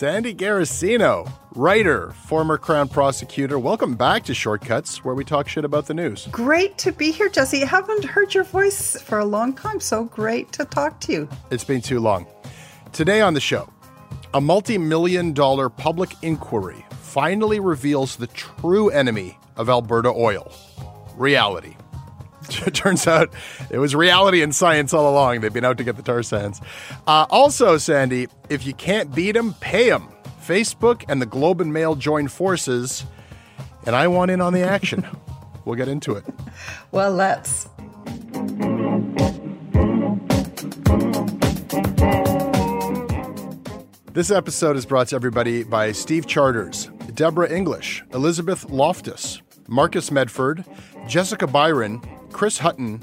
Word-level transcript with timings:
Sandy 0.00 0.34
Garossino, 0.34 1.30
writer, 1.54 2.12
former 2.12 2.56
Crown 2.56 2.88
prosecutor. 2.88 3.58
Welcome 3.58 3.96
back 3.96 4.24
to 4.24 4.32
Shortcuts, 4.32 5.04
where 5.04 5.14
we 5.14 5.26
talk 5.26 5.46
shit 5.46 5.62
about 5.62 5.84
the 5.84 5.92
news. 5.92 6.26
Great 6.30 6.78
to 6.78 6.90
be 6.90 7.10
here, 7.10 7.28
Jesse. 7.28 7.62
I 7.62 7.66
haven't 7.66 8.06
heard 8.06 8.32
your 8.32 8.44
voice 8.44 8.98
for 8.98 9.18
a 9.18 9.26
long 9.26 9.52
time, 9.52 9.78
so 9.78 10.04
great 10.04 10.52
to 10.52 10.64
talk 10.64 11.00
to 11.00 11.12
you. 11.12 11.28
It's 11.50 11.64
been 11.64 11.82
too 11.82 12.00
long. 12.00 12.26
Today 12.92 13.20
on 13.20 13.34
the 13.34 13.40
show, 13.40 13.68
a 14.32 14.40
multi 14.40 14.78
million 14.78 15.34
dollar 15.34 15.68
public 15.68 16.14
inquiry 16.22 16.82
finally 17.02 17.60
reveals 17.60 18.16
the 18.16 18.28
true 18.28 18.88
enemy 18.88 19.38
of 19.58 19.68
Alberta 19.68 20.08
oil 20.08 20.50
reality. 21.14 21.76
It 22.66 22.74
turns 22.74 23.06
out 23.06 23.32
it 23.70 23.78
was 23.78 23.94
reality 23.94 24.42
and 24.42 24.54
science 24.54 24.92
all 24.92 25.10
along. 25.10 25.40
They've 25.40 25.52
been 25.52 25.64
out 25.64 25.78
to 25.78 25.84
get 25.84 25.96
the 25.96 26.02
tar 26.02 26.22
sands. 26.22 26.60
Uh, 27.06 27.26
also, 27.30 27.78
Sandy, 27.78 28.28
if 28.48 28.66
you 28.66 28.74
can't 28.74 29.14
beat 29.14 29.32
them, 29.32 29.54
pay 29.54 29.90
them. 29.90 30.08
Facebook 30.44 31.04
and 31.08 31.22
the 31.22 31.26
Globe 31.26 31.60
and 31.60 31.72
Mail 31.72 31.94
join 31.94 32.28
forces, 32.28 33.04
and 33.86 33.94
I 33.94 34.08
want 34.08 34.30
in 34.30 34.40
on 34.40 34.52
the 34.52 34.62
action. 34.62 35.06
we'll 35.64 35.76
get 35.76 35.88
into 35.88 36.14
it. 36.14 36.24
Well, 36.90 37.12
let's. 37.12 37.68
This 44.12 44.32
episode 44.32 44.76
is 44.76 44.84
brought 44.86 45.08
to 45.08 45.16
everybody 45.16 45.62
by 45.62 45.92
Steve 45.92 46.26
Charters, 46.26 46.90
Deborah 47.14 47.48
English, 47.48 48.02
Elizabeth 48.12 48.68
Loftus, 48.68 49.40
Marcus 49.68 50.10
Medford, 50.10 50.64
Jessica 51.06 51.46
Byron, 51.46 52.02
Chris 52.32 52.58
Hutton, 52.58 53.02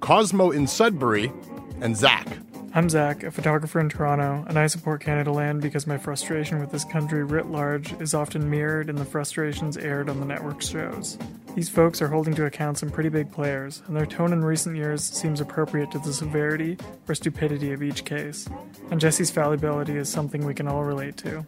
Cosmo 0.00 0.50
in 0.50 0.66
Sudbury, 0.66 1.32
and 1.80 1.96
Zach. 1.96 2.26
I'm 2.74 2.88
Zach, 2.88 3.22
a 3.22 3.30
photographer 3.30 3.80
in 3.80 3.90
Toronto, 3.90 4.46
and 4.48 4.58
I 4.58 4.66
support 4.66 5.02
Canadaland 5.02 5.60
because 5.60 5.86
my 5.86 5.98
frustration 5.98 6.58
with 6.58 6.70
this 6.70 6.84
country 6.84 7.22
writ 7.22 7.50
large 7.50 7.92
is 8.00 8.14
often 8.14 8.48
mirrored 8.48 8.88
in 8.88 8.96
the 8.96 9.04
frustrations 9.04 9.76
aired 9.76 10.08
on 10.08 10.20
the 10.20 10.26
network 10.26 10.62
shows. 10.62 11.18
These 11.54 11.68
folks 11.68 12.00
are 12.00 12.08
holding 12.08 12.34
to 12.36 12.46
account 12.46 12.78
some 12.78 12.90
pretty 12.90 13.10
big 13.10 13.30
players, 13.30 13.82
and 13.86 13.94
their 13.94 14.06
tone 14.06 14.32
in 14.32 14.42
recent 14.42 14.76
years 14.76 15.04
seems 15.04 15.40
appropriate 15.40 15.90
to 15.90 15.98
the 15.98 16.14
severity 16.14 16.78
or 17.08 17.14
stupidity 17.14 17.72
of 17.72 17.82
each 17.82 18.06
case. 18.06 18.48
And 18.90 18.98
Jesse's 18.98 19.30
fallibility 19.30 19.98
is 19.98 20.08
something 20.08 20.46
we 20.46 20.54
can 20.54 20.66
all 20.66 20.84
relate 20.84 21.18
to. 21.18 21.46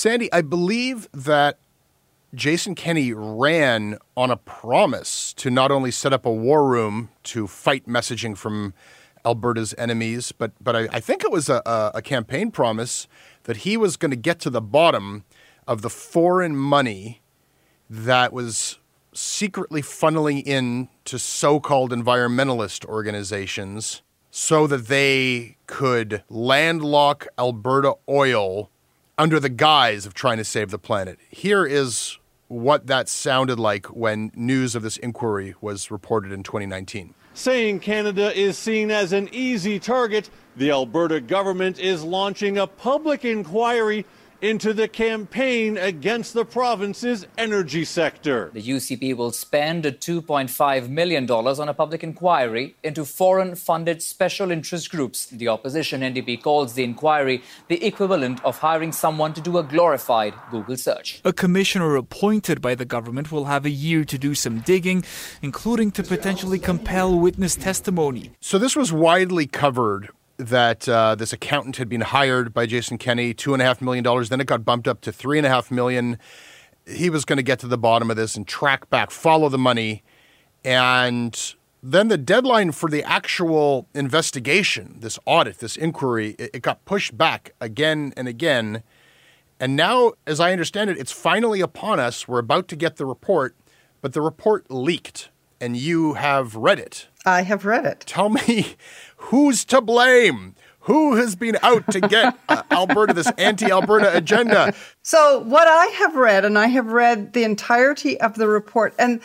Sandy, 0.00 0.32
I 0.32 0.40
believe 0.40 1.10
that 1.12 1.58
Jason 2.34 2.74
Kenney 2.74 3.12
ran 3.12 3.98
on 4.16 4.30
a 4.30 4.36
promise 4.38 5.34
to 5.34 5.50
not 5.50 5.70
only 5.70 5.90
set 5.90 6.14
up 6.14 6.24
a 6.24 6.32
war 6.32 6.66
room 6.66 7.10
to 7.24 7.46
fight 7.46 7.86
messaging 7.86 8.34
from 8.34 8.72
Alberta's 9.26 9.74
enemies, 9.76 10.32
but 10.32 10.52
but 10.58 10.74
I, 10.74 10.88
I 10.90 11.00
think 11.00 11.22
it 11.22 11.30
was 11.30 11.50
a, 11.50 11.60
a, 11.94 12.00
campaign 12.00 12.50
promise 12.50 13.08
that 13.42 13.58
he 13.58 13.76
was 13.76 13.98
going 13.98 14.10
to 14.10 14.16
get 14.16 14.40
to 14.40 14.48
the 14.48 14.62
bottom 14.62 15.24
of 15.66 15.82
the 15.82 15.90
foreign 15.90 16.56
money 16.56 17.20
that 17.90 18.32
was 18.32 18.78
secretly 19.12 19.82
funneling 19.82 20.42
in 20.46 20.88
to 21.04 21.18
so-called 21.18 21.92
environmentalist 21.92 22.86
organizations 22.86 24.00
so 24.30 24.66
that 24.66 24.86
they 24.86 25.58
could 25.66 26.24
landlock 26.30 27.26
Alberta 27.38 27.96
oil 28.08 28.70
under 29.20 29.38
the 29.38 29.50
guise 29.50 30.06
of 30.06 30.14
trying 30.14 30.38
to 30.38 30.44
save 30.44 30.70
the 30.70 30.78
planet. 30.78 31.18
Here 31.28 31.66
is 31.66 32.16
what 32.48 32.86
that 32.86 33.06
sounded 33.06 33.58
like 33.60 33.84
when 33.94 34.32
news 34.34 34.74
of 34.74 34.82
this 34.82 34.96
inquiry 34.96 35.54
was 35.60 35.90
reported 35.90 36.32
in 36.32 36.42
2019. 36.42 37.12
Saying 37.34 37.80
Canada 37.80 38.34
is 38.34 38.56
seen 38.56 38.90
as 38.90 39.12
an 39.12 39.28
easy 39.30 39.78
target, 39.78 40.30
the 40.56 40.70
Alberta 40.70 41.20
government 41.20 41.78
is 41.78 42.02
launching 42.02 42.56
a 42.56 42.66
public 42.66 43.26
inquiry 43.26 44.06
into 44.42 44.72
the 44.72 44.88
campaign 44.88 45.76
against 45.76 46.32
the 46.32 46.44
province's 46.44 47.26
energy 47.36 47.84
sector. 47.84 48.50
The 48.54 48.62
UCP 48.62 49.14
will 49.14 49.32
spend 49.32 49.84
$2.5 49.84 50.88
million 50.88 51.30
on 51.30 51.68
a 51.68 51.74
public 51.74 52.02
inquiry 52.02 52.74
into 52.82 53.04
foreign 53.04 53.54
funded 53.54 54.02
special 54.02 54.50
interest 54.50 54.90
groups. 54.90 55.26
The 55.26 55.48
opposition 55.48 56.00
NDP 56.00 56.42
calls 56.42 56.72
the 56.72 56.84
inquiry 56.84 57.42
the 57.68 57.84
equivalent 57.84 58.42
of 58.44 58.58
hiring 58.58 58.92
someone 58.92 59.34
to 59.34 59.40
do 59.40 59.58
a 59.58 59.62
glorified 59.62 60.34
Google 60.50 60.76
search. 60.76 61.20
A 61.24 61.32
commissioner 61.32 61.96
appointed 61.96 62.62
by 62.62 62.74
the 62.74 62.86
government 62.86 63.30
will 63.30 63.44
have 63.44 63.66
a 63.66 63.70
year 63.70 64.04
to 64.04 64.18
do 64.18 64.34
some 64.34 64.60
digging, 64.60 65.04
including 65.42 65.90
to 65.92 66.02
potentially 66.02 66.58
compel 66.58 67.18
witness 67.18 67.56
testimony. 67.56 68.32
So, 68.40 68.58
this 68.58 68.74
was 68.74 68.92
widely 68.92 69.46
covered 69.46 70.10
that 70.48 70.88
uh, 70.88 71.14
this 71.14 71.32
accountant 71.32 71.76
had 71.76 71.88
been 71.88 72.00
hired 72.00 72.52
by 72.54 72.66
Jason 72.66 72.98
Kenney, 72.98 73.34
two 73.34 73.52
and 73.52 73.62
a 73.62 73.64
half 73.64 73.80
million 73.80 74.02
dollars. 74.02 74.28
Then 74.28 74.40
it 74.40 74.46
got 74.46 74.64
bumped 74.64 74.88
up 74.88 75.00
to 75.02 75.12
three 75.12 75.38
and 75.38 75.46
a 75.46 75.50
half 75.50 75.70
million. 75.70 76.18
He 76.86 77.10
was 77.10 77.24
going 77.24 77.36
to 77.36 77.42
get 77.42 77.58
to 77.60 77.66
the 77.66 77.78
bottom 77.78 78.10
of 78.10 78.16
this 78.16 78.36
and 78.36 78.48
track 78.48 78.88
back, 78.90 79.10
follow 79.10 79.48
the 79.48 79.58
money, 79.58 80.02
and 80.64 81.54
then 81.82 82.08
the 82.08 82.18
deadline 82.18 82.72
for 82.72 82.90
the 82.90 83.02
actual 83.04 83.86
investigation, 83.94 84.96
this 85.00 85.18
audit, 85.24 85.58
this 85.58 85.76
inquiry, 85.76 86.34
it, 86.38 86.50
it 86.54 86.62
got 86.62 86.84
pushed 86.84 87.16
back 87.16 87.54
again 87.60 88.12
and 88.16 88.28
again. 88.28 88.82
And 89.58 89.76
now, 89.76 90.12
as 90.26 90.40
I 90.40 90.52
understand 90.52 90.90
it, 90.90 90.98
it's 90.98 91.12
finally 91.12 91.60
upon 91.60 92.00
us. 92.00 92.26
We're 92.26 92.38
about 92.38 92.66
to 92.68 92.76
get 92.76 92.96
the 92.96 93.06
report, 93.06 93.54
but 94.00 94.14
the 94.14 94.22
report 94.22 94.70
leaked, 94.70 95.28
and 95.60 95.76
you 95.76 96.14
have 96.14 96.56
read 96.56 96.78
it. 96.78 97.08
I 97.26 97.42
have 97.42 97.64
read 97.64 97.84
it. 97.84 98.00
Tell 98.06 98.28
me 98.28 98.76
who's 99.16 99.64
to 99.66 99.80
blame? 99.80 100.54
Who 100.84 101.16
has 101.16 101.36
been 101.36 101.58
out 101.62 101.90
to 101.92 102.00
get 102.00 102.38
uh, 102.48 102.62
Alberta, 102.70 103.12
this 103.12 103.30
anti 103.36 103.70
Alberta 103.70 104.16
agenda? 104.16 104.74
So, 105.02 105.40
what 105.40 105.68
I 105.68 105.86
have 105.86 106.16
read, 106.16 106.44
and 106.44 106.58
I 106.58 106.68
have 106.68 106.86
read 106.86 107.34
the 107.34 107.44
entirety 107.44 108.18
of 108.18 108.36
the 108.36 108.48
report, 108.48 108.94
and 108.98 109.20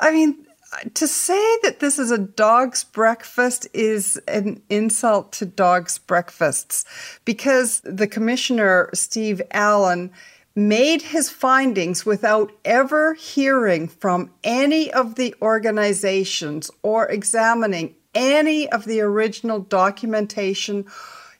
I 0.00 0.12
mean, 0.12 0.46
to 0.94 1.08
say 1.08 1.58
that 1.62 1.80
this 1.80 1.98
is 1.98 2.10
a 2.10 2.18
dog's 2.18 2.84
breakfast 2.84 3.66
is 3.72 4.20
an 4.28 4.62
insult 4.68 5.32
to 5.32 5.46
dogs' 5.46 5.98
breakfasts 5.98 6.84
because 7.24 7.80
the 7.84 8.06
commissioner, 8.06 8.90
Steve 8.92 9.40
Allen, 9.50 10.10
made 10.58 11.02
his 11.02 11.30
findings 11.30 12.04
without 12.04 12.50
ever 12.64 13.14
hearing 13.14 13.86
from 13.86 14.28
any 14.42 14.92
of 14.92 15.14
the 15.14 15.32
organizations 15.40 16.68
or 16.82 17.06
examining 17.08 17.94
any 18.12 18.68
of 18.70 18.84
the 18.84 19.00
original 19.00 19.60
documentation. 19.60 20.84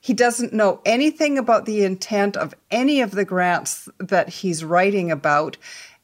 He 0.01 0.15
doesn't 0.15 0.53
know 0.53 0.81
anything 0.85 1.37
about 1.37 1.65
the 1.65 1.83
intent 1.83 2.37
of 2.37 2.55
any 2.71 3.01
of 3.01 3.11
the 3.11 3.25
grants 3.25 3.89
that 3.99 4.29
he's 4.29 4.63
writing 4.63 5.11
about, 5.11 5.57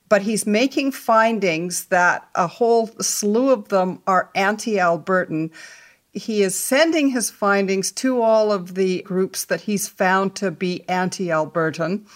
but 0.09 0.23
he's 0.23 0.45
making 0.45 0.91
findings 0.91 1.87
that 1.87 2.29
a 2.35 2.49
whole 2.49 2.89
slew 3.01 3.51
of 3.51 3.69
them 3.69 4.03
are 4.09 4.29
anti 4.35 4.75
Albertan. 4.75 5.53
He 6.13 6.43
is 6.43 6.57
sending 6.57 7.11
his 7.11 7.31
findings 7.31 7.93
to 7.93 8.21
all 8.21 8.51
of 8.51 8.75
the 8.75 9.03
groups 9.03 9.45
that 9.45 9.63
he's 9.63 9.89
found 9.89 10.35
to 10.37 10.51
be 10.51 10.89
anti 10.89 11.29
Albertan 11.29 12.07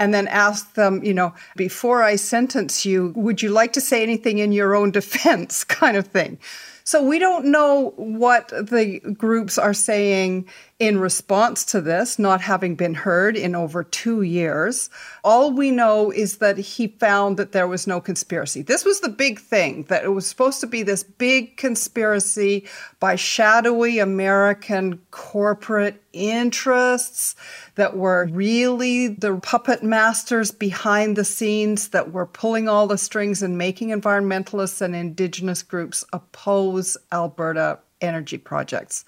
and 0.00 0.14
then 0.14 0.26
ask 0.28 0.74
them, 0.74 1.04
you 1.04 1.12
know, 1.12 1.34
before 1.56 2.02
I 2.02 2.16
sentence 2.16 2.86
you, 2.86 3.12
would 3.14 3.42
you 3.42 3.50
like 3.50 3.74
to 3.74 3.82
say 3.82 4.02
anything 4.02 4.38
in 4.38 4.50
your 4.50 4.74
own 4.74 4.90
defense, 5.00 5.62
kind 5.62 5.96
of 5.96 6.08
thing. 6.08 6.38
So 6.82 7.04
we 7.04 7.20
don't 7.20 7.44
know 7.44 7.92
what 7.96 8.48
the 8.48 8.98
groups 9.16 9.58
are 9.58 9.74
saying 9.74 10.48
in 10.80 10.98
response 10.98 11.62
to 11.66 11.80
this, 11.82 12.18
not 12.18 12.40
having 12.40 12.74
been 12.74 12.94
heard 12.94 13.36
in 13.36 13.54
over 13.54 13.84
two 13.84 14.22
years. 14.22 14.88
All 15.22 15.52
we 15.52 15.70
know 15.70 16.10
is 16.10 16.38
that 16.38 16.56
he 16.56 16.88
found 16.88 17.36
that 17.36 17.52
there 17.52 17.68
was 17.68 17.86
no 17.86 18.00
conspiracy. 18.00 18.62
This 18.62 18.82
was 18.82 19.00
the 19.00 19.10
big 19.10 19.38
thing, 19.38 19.82
that 19.84 20.04
it 20.04 20.08
was 20.08 20.26
supposed 20.26 20.58
to 20.62 20.66
be 20.66 20.82
this 20.82 21.02
big 21.02 21.58
conspiracy 21.58 22.66
by 22.98 23.14
shadowy 23.14 23.98
American 23.98 24.98
corporate 25.10 26.02
interests 26.14 27.36
that 27.74 27.94
were 27.94 28.26
really 28.32 29.08
the 29.08 29.36
puppet 29.36 29.82
masters 29.82 30.50
behind 30.50 31.14
the 31.14 31.24
scenes 31.26 31.88
that 31.88 32.10
were 32.10 32.26
pulling 32.26 32.70
all 32.70 32.86
the 32.86 32.96
strings 32.96 33.42
and 33.42 33.58
making 33.58 33.90
environmentalists 33.90 34.80
and 34.80 34.96
indigenous 34.96 35.62
groups 35.62 36.06
oppose 36.14 36.96
Alberta 37.12 37.78
energy 38.00 38.38
projects. 38.38 39.04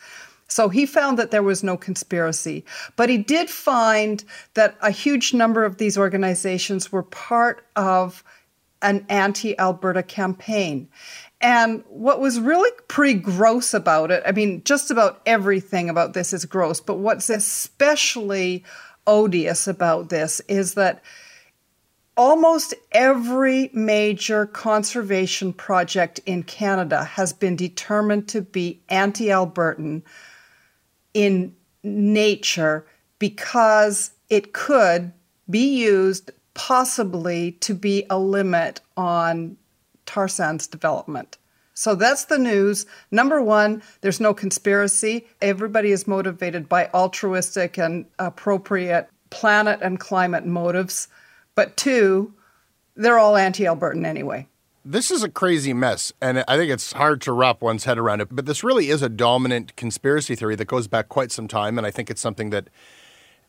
So 0.52 0.68
he 0.68 0.84
found 0.84 1.18
that 1.18 1.30
there 1.30 1.42
was 1.42 1.62
no 1.62 1.78
conspiracy. 1.78 2.66
But 2.96 3.08
he 3.08 3.16
did 3.16 3.48
find 3.48 4.22
that 4.52 4.76
a 4.82 4.90
huge 4.90 5.32
number 5.32 5.64
of 5.64 5.78
these 5.78 5.96
organizations 5.96 6.92
were 6.92 7.02
part 7.02 7.66
of 7.74 8.22
an 8.82 9.06
anti 9.08 9.58
Alberta 9.58 10.02
campaign. 10.02 10.90
And 11.40 11.82
what 11.88 12.20
was 12.20 12.38
really 12.38 12.70
pretty 12.86 13.18
gross 13.18 13.72
about 13.72 14.10
it, 14.10 14.22
I 14.26 14.32
mean, 14.32 14.62
just 14.64 14.90
about 14.90 15.22
everything 15.24 15.88
about 15.88 16.12
this 16.12 16.34
is 16.34 16.44
gross, 16.44 16.80
but 16.80 16.98
what's 16.98 17.30
especially 17.30 18.62
odious 19.06 19.66
about 19.66 20.10
this 20.10 20.40
is 20.48 20.74
that 20.74 21.02
almost 22.14 22.74
every 22.92 23.70
major 23.72 24.44
conservation 24.44 25.54
project 25.54 26.20
in 26.26 26.42
Canada 26.42 27.04
has 27.04 27.32
been 27.32 27.56
determined 27.56 28.28
to 28.28 28.42
be 28.42 28.82
anti 28.90 29.28
Albertan 29.28 30.02
in 31.14 31.54
nature 31.82 32.86
because 33.18 34.12
it 34.28 34.52
could 34.52 35.12
be 35.48 35.78
used 35.78 36.30
possibly 36.54 37.52
to 37.52 37.74
be 37.74 38.06
a 38.10 38.18
limit 38.18 38.80
on 38.96 39.56
tar 40.06 40.28
sands 40.28 40.66
development. 40.66 41.38
So 41.74 41.94
that's 41.94 42.26
the 42.26 42.38
news. 42.38 42.86
Number 43.10 43.42
one, 43.42 43.82
there's 44.02 44.20
no 44.20 44.34
conspiracy. 44.34 45.26
Everybody 45.40 45.90
is 45.90 46.06
motivated 46.06 46.68
by 46.68 46.88
altruistic 46.92 47.78
and 47.78 48.04
appropriate 48.18 49.08
planet 49.30 49.80
and 49.82 49.98
climate 49.98 50.46
motives. 50.46 51.08
But 51.54 51.76
two, 51.76 52.34
they're 52.94 53.18
all 53.18 53.36
anti 53.36 53.64
Albertan 53.64 54.04
anyway. 54.04 54.46
This 54.84 55.12
is 55.12 55.22
a 55.22 55.28
crazy 55.28 55.72
mess, 55.72 56.12
and 56.20 56.42
I 56.48 56.56
think 56.56 56.72
it's 56.72 56.94
hard 56.94 57.20
to 57.22 57.32
wrap 57.32 57.62
one's 57.62 57.84
head 57.84 57.98
around 57.98 58.20
it. 58.20 58.34
But 58.34 58.46
this 58.46 58.64
really 58.64 58.88
is 58.88 59.00
a 59.00 59.08
dominant 59.08 59.76
conspiracy 59.76 60.34
theory 60.34 60.56
that 60.56 60.64
goes 60.64 60.88
back 60.88 61.08
quite 61.08 61.30
some 61.30 61.46
time, 61.46 61.78
and 61.78 61.86
I 61.86 61.92
think 61.92 62.10
it's 62.10 62.20
something 62.20 62.50
that 62.50 62.68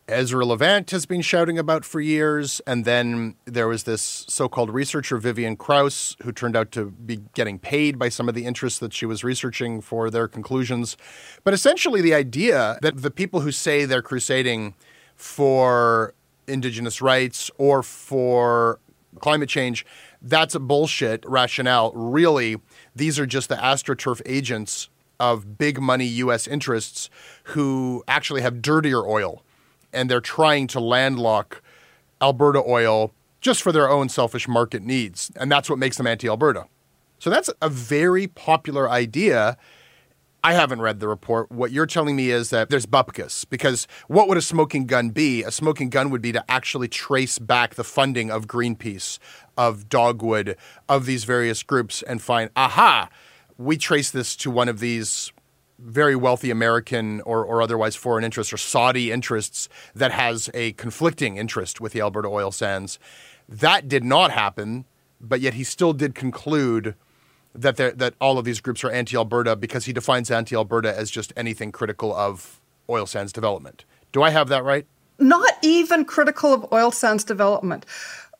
Ezra 0.07 0.45
Levant 0.45 0.91
has 0.91 1.07
been 1.07 1.21
shouting 1.21 1.57
about 1.57 1.85
for 1.85 2.00
years. 2.00 2.62
And 2.68 2.85
then 2.85 3.33
there 3.45 3.68
was 3.68 3.85
this 3.85 4.25
so 4.30 4.47
called 4.47 4.69
researcher, 4.69 5.18
Vivian 5.18 5.56
Krause, 5.56 6.15
who 6.21 6.31
turned 6.31 6.56
out 6.56 6.71
to 6.74 6.91
be 6.91 7.24
getting 7.33 7.57
paid 7.57 7.97
by 7.97 8.09
some 8.09 8.30
of 8.30 8.35
the 8.35 8.45
interests 8.45 8.77
that 8.77 8.94
she 8.94 9.07
was 9.07 9.24
researching 9.24 9.81
for 9.81 10.12
their 10.12 10.27
conclusions. 10.27 10.97
But 11.44 11.56
essentially, 11.56 12.01
the 12.01 12.13
idea 12.13 12.77
that 12.83 13.01
the 13.01 13.09
people 13.09 13.39
who 13.39 13.51
say 13.51 13.85
they're 13.85 14.03
crusading 14.03 14.75
for 15.15 16.13
Indigenous 16.47 17.01
rights 17.01 17.50
or 17.57 17.81
for 17.81 18.80
climate 19.19 19.50
change 19.50 19.85
that's 20.24 20.56
a 20.56 20.60
bullshit 20.60 21.24
rationale. 21.28 21.92
Really, 21.94 22.58
these 22.96 23.20
are 23.20 23.25
just 23.25 23.50
the 23.50 23.56
astroturf 23.56 24.22
agents 24.25 24.90
of 25.20 25.58
big 25.58 25.80
money 25.80 26.06
US 26.06 26.48
interests 26.48 27.10
who 27.44 28.04
actually 28.08 28.42
have 28.42 28.62
dirtier 28.62 29.06
oil 29.06 29.44
and 29.94 30.10
they're 30.10 30.22
trying 30.22 30.68
to 30.68 30.80
landlock 30.80 31.62
Alberta 32.22 32.64
oil 32.66 33.12
just 33.42 33.62
for 33.62 33.72
their 33.72 33.90
own 33.90 34.10
selfish 34.10 34.48
market 34.48 34.81
needs. 34.81 35.31
And 35.36 35.52
that's 35.52 35.70
what 35.70 35.78
makes 35.78 35.98
them 35.98 36.08
anti 36.08 36.28
Alberta. 36.28 36.66
So 37.19 37.30
that's 37.30 37.50
a 37.62 37.69
very 37.69 38.28
popular 38.28 38.90
idea 38.90 39.58
I 40.45 40.54
haven't 40.54 40.81
read 40.81 41.00
the 41.00 41.07
report. 41.07 41.50
What 41.54 41.72
you're 41.72 41.86
telling 41.86 42.18
me 42.18 42.30
is 42.30 42.50
that 42.50 42.69
there's 42.69 42.86
bupkis 42.86 43.45
because 43.50 43.88
what 44.10 44.28
would 44.28 44.38
a 44.38 44.42
smoking 44.42 44.86
gun 44.86 45.12
be? 45.12 45.42
A 45.42 45.51
smoking 45.51 45.90
gun 45.90 46.10
would 46.10 46.22
be 46.22 46.34
to 46.34 46.44
actually 46.51 46.90
trace 46.90 47.40
back 47.40 47.75
the 47.75 47.84
funding 47.86 48.30
of 48.30 48.45
Greenpeace, 48.45 49.19
of 49.57 49.88
Dogwood, 49.88 50.57
of 50.90 51.06
these 51.06 51.24
various 51.24 51.63
groups 51.63 52.01
and 52.01 52.22
find, 52.22 52.50
aha, 52.57 53.07
we 53.57 53.78
trace 53.78 54.12
this 54.12 54.36
to 54.36 54.51
one 54.51 54.68
of 54.68 54.81
these 54.81 55.31
very 55.80 56.16
wealthy 56.16 56.51
American 56.51 57.22
or, 57.22 57.45
or 57.45 57.62
otherwise 57.62 57.95
foreign 57.95 58.25
interests 58.25 58.51
or 58.51 58.57
Saudi 58.57 59.13
interests 59.13 59.69
that 59.95 60.12
has 60.12 60.50
a 60.54 60.74
conflicting 60.74 61.38
interest 61.38 61.80
with 61.80 61.94
the 61.94 62.01
Alberta 62.01 62.28
oil 62.28 62.51
sands. 62.51 63.00
That 63.48 63.88
did 63.88 64.04
not 64.04 64.31
happen, 64.31 64.84
but 65.22 65.40
yet 65.40 65.54
he 65.54 65.63
still 65.63 65.94
did 65.94 66.16
conclude 66.16 66.95
that 67.56 67.78
that 67.78 68.14
all 68.20 68.38
of 68.38 68.46
these 68.46 68.60
groups 68.62 68.84
are 68.84 68.92
anti-Alberta 68.92 69.56
because 69.56 69.86
he 69.86 69.94
defines 69.94 70.32
anti-Alberta 70.32 70.98
as 70.98 71.12
just 71.12 71.34
anything 71.36 71.72
critical 71.72 72.14
of 72.16 72.60
oil 72.90 73.06
sands 73.06 73.32
development. 73.32 73.86
Do 74.12 74.24
I 74.24 74.30
have 74.32 74.50
that 74.50 74.64
right? 74.64 74.86
Not 75.20 75.54
even 75.62 76.06
critical 76.06 76.54
of 76.54 76.72
oil 76.72 76.92
sands 76.92 77.24
development. 77.24 77.86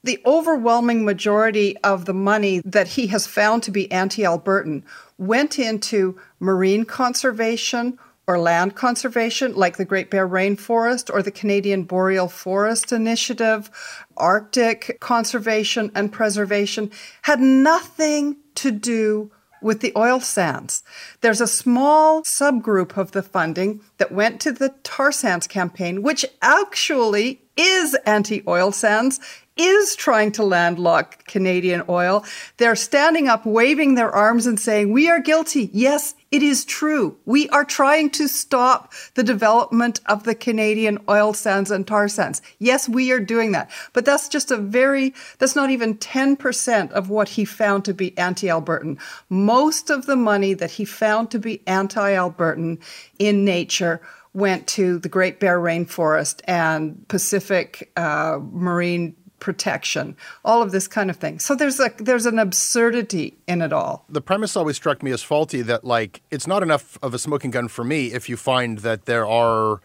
The 0.04 0.22
overwhelming 0.26 1.06
majority 1.06 1.78
of 1.78 2.06
the 2.06 2.14
money 2.14 2.62
that 2.66 2.90
he 2.90 3.08
has 3.08 3.26
found 3.26 3.64
to 3.64 3.72
be 3.72 3.90
anti 3.92 4.24
Albertan 4.24 4.84
went 5.18 5.60
into 5.60 6.20
marine 6.40 6.84
conservation 6.84 7.98
or 8.28 8.40
land 8.40 8.76
conservation, 8.76 9.54
like 9.56 9.78
the 9.78 9.86
Great 9.86 10.10
Bear 10.10 10.28
Rainforest 10.28 11.14
or 11.14 11.22
the 11.22 11.32
Canadian 11.32 11.84
Boreal 11.84 12.30
Forest 12.30 12.92
Initiative, 12.92 13.70
Arctic 14.16 14.98
conservation 15.00 15.92
and 15.94 16.12
preservation, 16.12 16.90
had 17.24 17.40
nothing 17.40 18.38
to 18.56 18.72
do 18.72 19.32
with 19.62 19.80
the 19.80 19.94
oil 19.98 20.20
sands. 20.20 20.84
There's 21.22 21.42
a 21.42 21.48
small 21.48 22.22
subgroup 22.24 22.98
of 22.98 23.12
the 23.12 23.24
funding 23.24 23.82
that 23.98 24.12
went 24.12 24.42
to 24.42 24.52
the 24.52 24.74
tar 24.84 25.12
sands 25.12 25.48
campaign, 25.48 26.04
which 26.04 26.26
actually 26.42 27.42
is 27.56 27.96
anti 28.06 28.44
oil 28.48 28.72
sands 28.72 29.20
is 29.56 29.96
trying 29.96 30.32
to 30.34 30.44
landlock 30.44 31.26
Canadian 31.26 31.84
oil. 31.88 32.26
They're 32.58 32.76
standing 32.76 33.28
up, 33.28 33.46
waving 33.46 33.96
their 33.96 34.12
arms 34.12 34.48
and 34.48 34.60
saying, 34.60 34.92
We 34.92 35.10
are 35.10 35.20
guilty. 35.20 35.70
Yes, 35.74 36.16
it 36.32 36.42
is 36.42 36.66
true. 36.66 37.18
We 37.26 37.48
are 37.50 37.64
trying 37.64 38.10
to 38.12 38.28
stop 38.28 38.92
the 39.14 39.24
development 39.24 40.00
of 40.08 40.24
the 40.24 40.34
Canadian 40.34 40.98
oil 41.08 41.34
sands 41.34 41.70
and 41.70 41.86
tar 41.86 42.08
sands. 42.08 42.42
Yes, 42.58 42.90
we 42.90 43.12
are 43.12 43.20
doing 43.20 43.52
that. 43.52 43.70
But 43.94 44.06
that's 44.06 44.28
just 44.28 44.50
a 44.50 44.58
very, 44.58 45.14
that's 45.38 45.56
not 45.56 45.70
even 45.70 45.98
10% 45.98 46.92
of 46.92 47.10
what 47.10 47.30
he 47.30 47.46
found 47.46 47.86
to 47.86 47.94
be 47.94 48.18
anti 48.18 48.48
Albertan. 48.48 49.00
Most 49.30 49.92
of 49.92 50.08
the 50.08 50.16
money 50.16 50.56
that 50.56 50.72
he 50.72 50.86
found 50.86 51.30
to 51.32 51.40
be 51.40 51.62
anti 51.68 52.12
Albertan 52.14 52.82
in 53.20 53.46
nature 53.46 54.02
went 54.34 54.66
to 54.66 54.98
the 54.98 55.10
Great 55.10 55.40
Bear 55.40 55.60
Rainforest 55.60 56.42
and 56.46 57.08
Pacific 57.08 57.92
uh, 57.96 58.40
Marine 58.42 59.16
protection, 59.44 60.16
all 60.44 60.64
of 60.64 60.72
this 60.72 60.88
kind 60.88 61.10
of 61.12 61.18
thing. 61.18 61.38
So 61.38 61.54
there's 61.54 61.80
a 61.80 61.92
there's 61.98 62.26
an 62.26 62.40
absurdity 62.40 63.38
in 63.48 63.62
it 63.62 63.74
all. 63.74 64.06
The 64.10 64.22
premise 64.22 64.56
always 64.56 64.78
struck 64.78 65.04
me 65.04 65.12
as 65.12 65.22
faulty 65.22 65.62
that 65.62 65.84
like 65.84 66.22
it's 66.32 66.48
not 66.48 66.64
enough 66.64 66.98
of 67.04 67.14
a 67.14 67.20
smoking 67.20 67.52
gun 67.52 67.68
for 67.68 67.84
me 67.84 68.08
if 68.08 68.30
you 68.30 68.38
find 68.38 68.80
that 68.80 69.06
there 69.06 69.28
are 69.28 69.82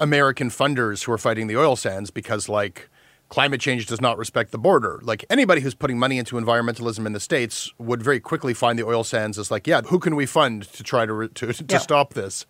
American 0.00 0.48
funders 0.48 1.04
who 1.04 1.12
are 1.12 1.18
fighting 1.18 1.46
the 1.46 1.56
oil 1.56 1.76
sands 1.76 2.10
because 2.10 2.48
like 2.48 2.88
climate 3.32 3.62
change 3.62 3.86
does 3.86 3.98
not 3.98 4.18
respect 4.18 4.50
the 4.52 4.58
border. 4.58 5.00
Like 5.02 5.24
anybody 5.30 5.62
who's 5.62 5.74
putting 5.74 5.98
money 5.98 6.18
into 6.18 6.36
environmentalism 6.36 7.06
in 7.06 7.14
the 7.14 7.18
states 7.20 7.72
would 7.78 8.02
very 8.02 8.20
quickly 8.20 8.52
find 8.52 8.78
the 8.78 8.84
oil 8.84 9.04
sands 9.04 9.38
as 9.38 9.50
like, 9.50 9.66
yeah, 9.66 9.80
who 9.80 9.98
can 9.98 10.14
we 10.16 10.26
fund 10.26 10.64
to 10.74 10.82
try 10.82 11.06
to 11.06 11.28
to, 11.28 11.52
to 11.54 11.64
Yeah. 11.70 11.78
stop 11.78 12.12
this? 12.12 12.44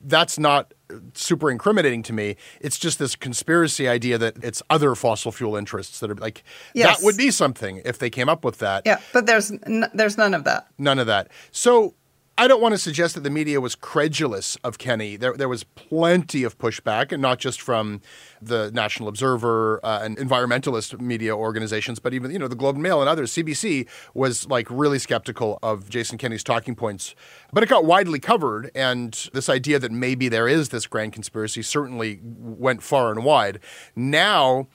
That's 0.00 0.38
not 0.38 0.72
super 1.14 1.50
incriminating 1.50 2.04
to 2.04 2.12
me. 2.12 2.36
It's 2.60 2.78
just 2.78 3.00
this 3.00 3.16
conspiracy 3.16 3.88
idea 3.88 4.18
that 4.18 4.36
it's 4.44 4.62
other 4.70 4.94
fossil 4.94 5.32
fuel 5.32 5.56
interests 5.56 5.98
that 5.98 6.10
are 6.12 6.14
like 6.14 6.44
Yes. 6.74 6.98
that 7.00 7.04
would 7.04 7.16
be 7.16 7.32
something 7.32 7.82
if 7.84 7.98
they 7.98 8.08
came 8.10 8.28
up 8.28 8.44
with 8.44 8.58
that. 8.58 8.84
Yeah, 8.86 8.98
but 9.12 9.26
there's 9.26 9.50
n- 9.50 9.90
there's 9.94 10.16
none 10.16 10.32
of 10.34 10.44
that. 10.44 10.68
None 10.78 11.00
of 11.00 11.08
that. 11.08 11.26
So 11.50 11.94
I 12.40 12.48
don't 12.48 12.62
want 12.62 12.72
to 12.72 12.78
suggest 12.78 13.16
that 13.16 13.20
the 13.20 13.28
media 13.28 13.60
was 13.60 13.74
credulous 13.74 14.56
of 14.64 14.78
Kenney. 14.78 15.16
There, 15.16 15.34
there 15.34 15.46
was 15.46 15.62
plenty 15.62 16.42
of 16.42 16.56
pushback, 16.56 17.12
and 17.12 17.20
not 17.20 17.38
just 17.38 17.60
from 17.60 18.00
the 18.40 18.70
National 18.72 19.10
Observer 19.10 19.78
uh, 19.84 20.00
and 20.02 20.16
environmentalist 20.16 20.98
media 21.02 21.36
organizations, 21.36 21.98
but 21.98 22.14
even 22.14 22.30
you 22.30 22.38
know 22.38 22.48
the 22.48 22.56
Globe 22.56 22.76
and 22.76 22.82
Mail 22.82 23.02
and 23.02 23.10
others. 23.10 23.30
CBC 23.32 23.86
was 24.14 24.48
like 24.48 24.66
really 24.70 24.98
skeptical 24.98 25.58
of 25.62 25.90
Jason 25.90 26.16
Kenney's 26.16 26.42
talking 26.42 26.74
points, 26.74 27.14
but 27.52 27.62
it 27.62 27.68
got 27.68 27.84
widely 27.84 28.18
covered, 28.18 28.70
and 28.74 29.28
this 29.34 29.50
idea 29.50 29.78
that 29.78 29.92
maybe 29.92 30.30
there 30.30 30.48
is 30.48 30.70
this 30.70 30.86
grand 30.86 31.12
conspiracy 31.12 31.60
certainly 31.60 32.20
went 32.22 32.82
far 32.82 33.10
and 33.10 33.22
wide. 33.22 33.60
Now. 33.94 34.68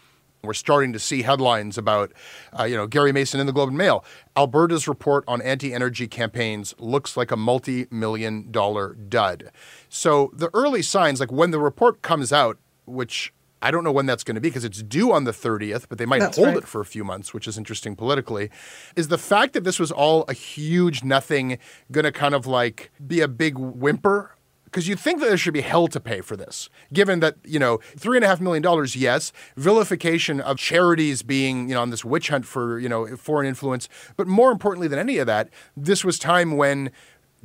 We're 0.46 0.54
starting 0.54 0.94
to 0.94 1.00
see 1.00 1.22
headlines 1.22 1.78
about, 1.78 2.12
uh, 2.58 2.64
you 2.64 2.76
know, 2.76 2.88
Gary 2.88 3.12
Mason 3.12 3.40
in 3.40 3.48
the 3.48 3.54
Globe 3.54 3.70
and 3.70 3.78
Mail. 3.78 4.04
Alberta's 4.36 4.88
report 4.88 5.24
on 5.28 5.42
anti-energy 5.42 6.08
campaigns 6.08 6.76
looks 6.80 7.18
like 7.18 7.32
a 7.32 7.38
multi-million 7.38 8.52
dollar 8.52 8.96
dud. 8.96 9.52
So 9.90 10.32
the 10.34 10.50
early 10.54 10.82
signs, 10.82 11.20
like 11.20 11.32
when 11.32 11.52
the 11.52 11.60
report 11.60 12.02
comes 12.02 12.32
out, 12.34 12.58
which 12.86 13.34
I 13.62 13.72
don't 13.72 13.84
know 13.84 13.92
when 13.92 14.06
that's 14.06 14.24
going 14.24 14.36
to 14.36 14.42
be 14.42 14.50
because 14.50 14.64
it's 14.64 14.84
due 14.84 15.12
on 15.12 15.24
the 15.24 15.32
30th, 15.32 15.88
but 15.90 15.98
they 15.98 16.06
might 16.06 16.20
That's 16.20 16.38
hold 16.38 16.50
right. 16.50 16.58
it 16.58 16.68
for 16.68 16.82
a 16.82 16.86
few 16.86 17.04
months, 17.04 17.34
which 17.34 17.48
is 17.48 17.58
interesting 17.58 17.96
politically, 17.96 18.52
is 18.96 19.08
the 19.08 19.18
fact 19.18 19.54
that 19.54 19.64
this 19.64 19.80
was 19.80 19.92
all 19.92 20.24
a 20.28 20.34
huge 20.34 21.04
nothing 21.04 21.58
going 21.92 22.04
to 22.04 22.12
kind 22.12 22.36
of 22.36 22.46
like 22.46 22.92
be 23.06 23.22
a 23.22 23.28
big 23.28 23.58
whimper 23.58 24.35
because 24.76 24.90
you'd 24.90 25.00
think 25.00 25.22
that 25.22 25.28
there 25.28 25.38
should 25.38 25.54
be 25.54 25.62
hell 25.62 25.88
to 25.88 26.02
pay 26.02 26.20
for 26.20 26.36
this, 26.36 26.70
given 26.92 27.22
that, 27.22 27.38
you 27.46 27.58
know, 27.58 27.80
three 27.96 28.18
and 28.18 28.26
a 28.26 28.28
half 28.28 28.42
million 28.42 28.62
dollars, 28.62 28.94
yes, 28.94 29.32
vilification 29.56 30.42
of 30.42 30.58
charities 30.58 31.24
being, 31.24 31.70
you 31.70 31.76
know, 31.76 31.82
on 31.82 31.92
this 31.92 32.04
witch 32.04 32.28
hunt 32.28 32.46
for, 32.46 32.78
you 32.78 32.90
know, 32.90 33.16
foreign 33.16 33.48
influence. 33.48 33.88
But 34.18 34.28
more 34.28 34.52
importantly 34.52 34.90
than 34.90 35.00
any 35.00 35.18
of 35.18 35.28
that, 35.28 35.48
this 35.78 36.04
was 36.04 36.20
time 36.20 36.58
when 36.58 36.92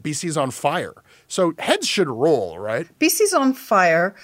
BC's 0.03 0.37
on 0.37 0.51
fire. 0.51 1.05
So 1.29 1.55
heads 1.61 1.87
should 1.87 2.09
roll, 2.09 2.59
right? 2.59 2.89
BC's 2.99 3.33
on 3.33 3.53
fire. 3.53 4.17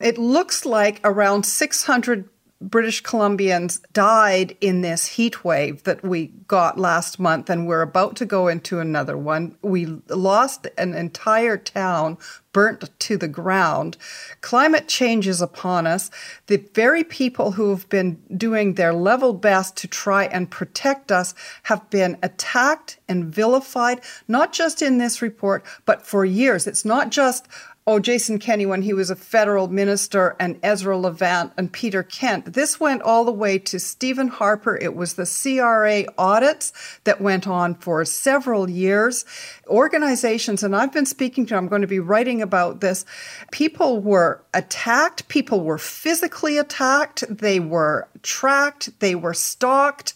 It 0.00 0.18
looks 0.18 0.66
like 0.66 1.00
around 1.04 1.46
600 1.46 2.28
British 2.60 3.02
Columbians 3.02 3.80
died 3.94 4.54
in 4.60 4.82
this 4.82 5.06
heat 5.06 5.44
wave 5.44 5.82
that 5.84 6.02
we 6.02 6.26
got 6.46 6.78
last 6.78 7.18
month, 7.18 7.48
and 7.48 7.66
we're 7.66 7.80
about 7.80 8.16
to 8.16 8.26
go 8.26 8.48
into 8.48 8.80
another 8.80 9.16
one. 9.16 9.56
We 9.62 9.86
lost 10.08 10.66
an 10.76 10.92
entire 10.92 11.56
town, 11.56 12.18
burnt 12.52 12.90
to 12.98 13.16
the 13.16 13.28
ground. 13.28 13.96
Climate 14.42 14.88
change 14.88 15.26
is 15.26 15.40
upon 15.40 15.86
us. 15.86 16.10
The 16.48 16.58
very 16.74 17.02
people 17.02 17.52
who 17.52 17.70
have 17.70 17.88
been 17.88 18.20
doing 18.36 18.74
their 18.74 18.92
level 18.92 19.32
best 19.32 19.76
to 19.78 19.88
try 19.88 20.24
and 20.24 20.50
protect 20.50 21.10
us 21.10 21.34
have 21.62 21.88
been 21.88 22.18
attacked 22.22 22.98
and 23.08 23.24
vilified, 23.24 24.02
not 24.28 24.52
just 24.52 24.82
in 24.82 24.98
this 24.98 25.22
report, 25.22 25.64
but 25.86 26.06
for 26.06 26.26
years. 26.26 26.66
It's 26.66 26.84
not 26.84 27.10
just 27.10 27.48
oh, 27.86 27.98
Jason 27.98 28.38
Kenney 28.38 28.66
when 28.66 28.82
he 28.82 28.92
was 28.92 29.10
a 29.10 29.16
federal 29.16 29.68
minister 29.68 30.36
and 30.38 30.60
Ezra 30.62 30.96
Levant 30.96 31.52
and 31.56 31.72
Peter 31.72 32.02
Kent. 32.02 32.52
This 32.52 32.78
went 32.78 33.02
all 33.02 33.24
the 33.24 33.32
way 33.32 33.58
to 33.58 33.80
Stephen 33.80 34.28
Harper. 34.28 34.76
It 34.76 34.94
was 34.94 35.14
the 35.14 35.26
CRA 35.26 36.04
audits 36.18 36.72
that 37.04 37.20
went 37.20 37.48
on 37.48 37.74
for 37.74 38.04
several 38.04 38.68
years. 38.68 39.24
Organizations, 39.66 40.62
and 40.62 40.76
I've 40.76 40.92
been 40.92 41.06
speaking 41.06 41.46
to, 41.46 41.56
I'm 41.56 41.68
going 41.68 41.82
to 41.82 41.88
be 41.88 42.00
writing 42.00 42.42
about 42.42 42.80
this. 42.80 43.04
People 43.50 44.00
were 44.00 44.42
attacked. 44.54 45.28
People 45.28 45.62
were 45.62 45.78
physically 45.78 46.58
attacked. 46.58 47.24
They 47.28 47.60
were 47.60 48.08
tracked. 48.22 49.00
They 49.00 49.14
were 49.14 49.34
stalked 49.34 50.14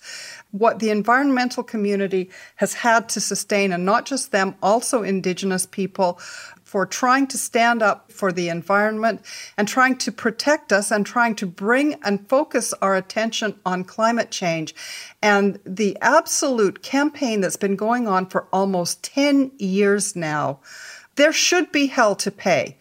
what 0.54 0.78
the 0.78 0.90
environmental 0.90 1.64
community 1.64 2.30
has 2.54 2.74
had 2.74 3.08
to 3.08 3.20
sustain, 3.20 3.72
and 3.72 3.84
not 3.84 4.06
just 4.06 4.30
them, 4.30 4.54
also 4.62 5.02
Indigenous 5.02 5.66
people, 5.66 6.20
for 6.74 6.84
trying 6.84 7.24
to 7.24 7.38
stand 7.38 7.82
up 7.82 8.10
for 8.10 8.32
the 8.32 8.48
environment 8.48 9.24
and 9.56 9.68
trying 9.68 9.96
to 9.96 10.10
protect 10.10 10.72
us 10.72 10.90
and 10.90 11.06
trying 11.06 11.36
to 11.36 11.46
bring 11.46 11.94
and 12.02 12.28
focus 12.28 12.74
our 12.82 12.96
attention 12.96 13.54
on 13.64 13.84
climate 13.84 14.32
change. 14.32 14.74
And 15.22 15.60
the 15.64 15.96
absolute 16.00 16.82
campaign 16.82 17.42
that's 17.42 17.54
been 17.54 17.76
going 17.76 18.08
on 18.08 18.26
for 18.26 18.48
almost 18.52 19.04
10 19.04 19.52
years 19.56 20.16
now, 20.16 20.58
there 21.14 21.32
should 21.32 21.70
be 21.70 21.86
hell 21.86 22.16
to 22.16 22.32
pay. 22.32 22.76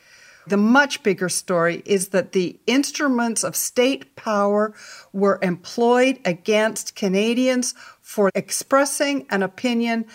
The 0.47 0.57
much 0.57 1.03
bigger 1.03 1.29
story 1.29 1.83
is 1.85 2.07
that 2.07 2.31
the 2.31 2.57
instruments 2.65 3.43
of 3.43 3.55
state 3.55 4.15
power 4.15 4.73
were 5.11 5.37
employed 5.43 6.17
against 6.25 6.95
Canadians 6.95 7.75
for 8.01 8.31
expressing 8.33 9.27
an 9.29 9.43
opinion 9.43 10.05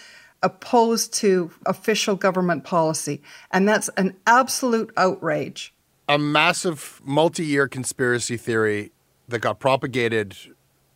opposed 0.43 1.13
to 1.15 1.51
official 1.67 2.15
government 2.15 2.65
policy. 2.65 3.23
And 3.51 3.69
that's 3.69 3.89
an 3.97 4.17
absolute 4.27 4.93
outrage. 4.97 5.75
A 6.09 6.19
massive 6.19 7.01
multi 7.05 7.45
year 7.45 7.69
conspiracy 7.69 8.37
theory 8.37 8.93
that 9.29 9.41
got 9.41 9.59
propagated 9.59 10.37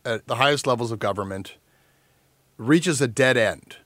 at 0.05 0.27
the 0.27 0.35
highest 0.35 0.65
levels 0.65 0.91
of 0.91 0.99
government 0.99 1.57
reaches 2.57 3.01
a 3.01 3.07
dead 3.07 3.37
end. 3.37 3.77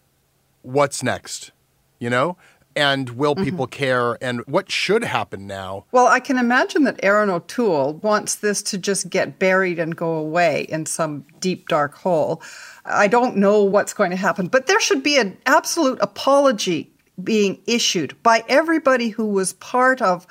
What's 0.61 1.03
next? 1.03 1.51
You 1.99 2.09
know? 2.09 2.37
And 2.77 3.10
will 3.10 3.34
mm-hmm. 3.34 3.43
people 3.43 3.67
care? 3.67 4.17
And 4.22 4.46
what 4.46 4.72
should 4.72 5.03
happen 5.03 5.48
now? 5.48 5.86
Well, 5.91 6.05
I 6.05 6.19
can 6.19 6.38
imagine 6.38 6.84
that 6.84 7.00
Erin 7.01 7.31
O'Toole 7.31 7.96
wants 7.96 8.36
this 8.36 8.62
to 8.63 8.77
just 8.77 9.10
get 9.10 9.39
buried 9.39 9.79
and 9.79 9.96
go 9.96 10.13
away 10.13 10.67
in 10.69 10.86
some 10.86 11.25
deep, 11.39 11.67
dark 11.67 11.96
hole. 11.96 12.41
I 12.86 13.07
don't 13.07 13.36
know 13.38 13.63
what's 13.63 13.93
going 13.93 14.12
to 14.12 14.15
happen, 14.15 14.48
but 14.48 14.67
there 14.67 14.79
should 14.79 15.01
be 15.01 15.17
an 15.17 15.38
absolute 15.48 15.98
apology 16.01 16.91
being 17.24 17.60
issued 17.65 18.15
by 18.22 18.43
everybody 18.48 19.10
who 19.10 19.25
was 19.25 19.53
part 19.53 20.01
of 20.01 20.27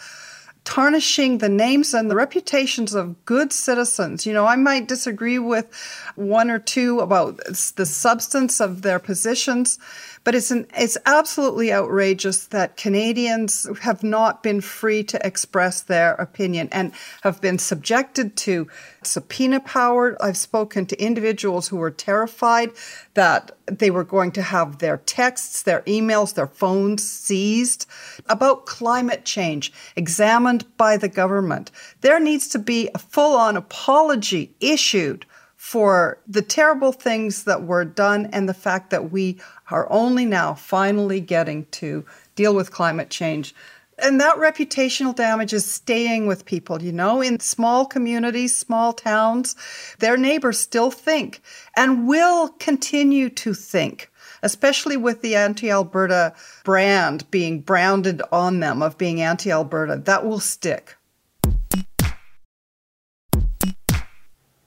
tarnishing 0.67 1.39
the 1.39 1.49
names 1.49 1.95
and 1.95 2.11
the 2.11 2.17
reputations 2.17 2.93
of 2.93 3.25
good 3.25 3.53
citizens. 3.53 4.27
You 4.27 4.35
know, 4.35 4.47
I 4.47 4.57
might 4.57 4.89
disagree 4.89 5.39
with 5.39 5.73
one 6.17 6.51
or 6.51 6.59
two 6.59 7.01
about 7.01 7.39
the 7.77 7.87
substance 7.87 8.61
of 8.61 8.83
their 8.83 8.99
positions, 8.99 9.79
but 10.27 10.35
it's 10.35 10.51
an 10.51 10.67
it's 10.77 10.99
absolutely 11.07 11.73
outrageous 11.73 12.47
that 12.49 12.77
Canadians 12.77 13.65
have 13.83 14.03
not 14.03 14.43
been 14.43 14.61
free 14.61 15.05
to 15.05 15.25
express 15.25 15.83
their 15.83 16.15
opinion 16.15 16.69
and 16.73 16.91
have 17.23 17.41
been 17.41 17.61
subjected 17.61 18.37
to 18.37 18.67
subpoena 19.05 19.61
power. 19.61 20.21
I've 20.21 20.37
spoken 20.37 20.85
to 20.87 21.01
individuals 21.01 21.69
who 21.69 21.77
were 21.77 21.93
terrified 21.93 22.73
that 23.15 23.57
they 23.67 23.89
were 23.93 24.03
going 24.03 24.33
to 24.33 24.43
have 24.43 24.79
their 24.79 24.97
texts, 24.97 25.63
their 25.63 25.83
emails, 25.83 26.35
their 26.35 26.49
phones 26.49 27.09
seized 27.09 27.87
about 28.29 28.67
climate 28.67 29.25
change 29.25 29.73
examined 29.95 30.67
by 30.77 30.97
the 30.97 31.09
government. 31.09 31.71
There 32.01 32.19
needs 32.19 32.49
to 32.49 32.59
be 32.59 32.91
a 32.93 32.99
full 32.99 33.37
on 33.37 33.57
apology 33.57 34.57
issued 34.59 35.25
for 35.67 36.17
the 36.29 36.43
terrible 36.43 36.93
things 36.93 37.43
that 37.43 37.65
were 37.65 37.85
done 37.85 38.27
and 38.33 38.49
the 38.49 38.55
fact 38.55 38.91
that 38.91 39.11
we 39.11 39.37
are 39.69 39.91
only 39.91 40.25
now 40.25 40.55
finally 40.55 41.19
getting 41.19 41.67
to 41.73 42.05
deal 42.37 42.55
with 42.55 42.71
climate 42.71 43.11
change. 43.11 43.53
And 43.99 44.21
that 44.21 44.37
reputational 44.37 45.13
damage 45.13 45.53
is 45.53 45.67
staying 45.67 46.29
with 46.29 46.45
people, 46.45 46.81
you 46.81 46.93
know, 46.93 47.21
in 47.21 47.41
small 47.41 47.85
communities, 47.85 48.55
small 48.55 48.93
towns. 48.93 49.57
Their 49.99 50.17
neighbors 50.17 50.61
still 50.61 50.93
think 50.93 51.43
and 51.75 52.07
will 52.07 52.51
continue 52.61 53.29
to 53.31 53.53
think, 53.53 54.13
especially 54.45 54.97
with 54.97 55.21
the 55.21 55.35
anti 55.35 55.69
Alberta 55.69 56.33
brand 56.63 57.29
being 57.33 57.61
branded 57.61 58.23
on 58.31 58.61
them 58.61 58.83
of 58.83 58.97
being 58.97 59.21
anti 59.21 59.51
Alberta. 59.51 59.97
That 59.97 60.25
will 60.25 60.39
stick. 60.39 60.96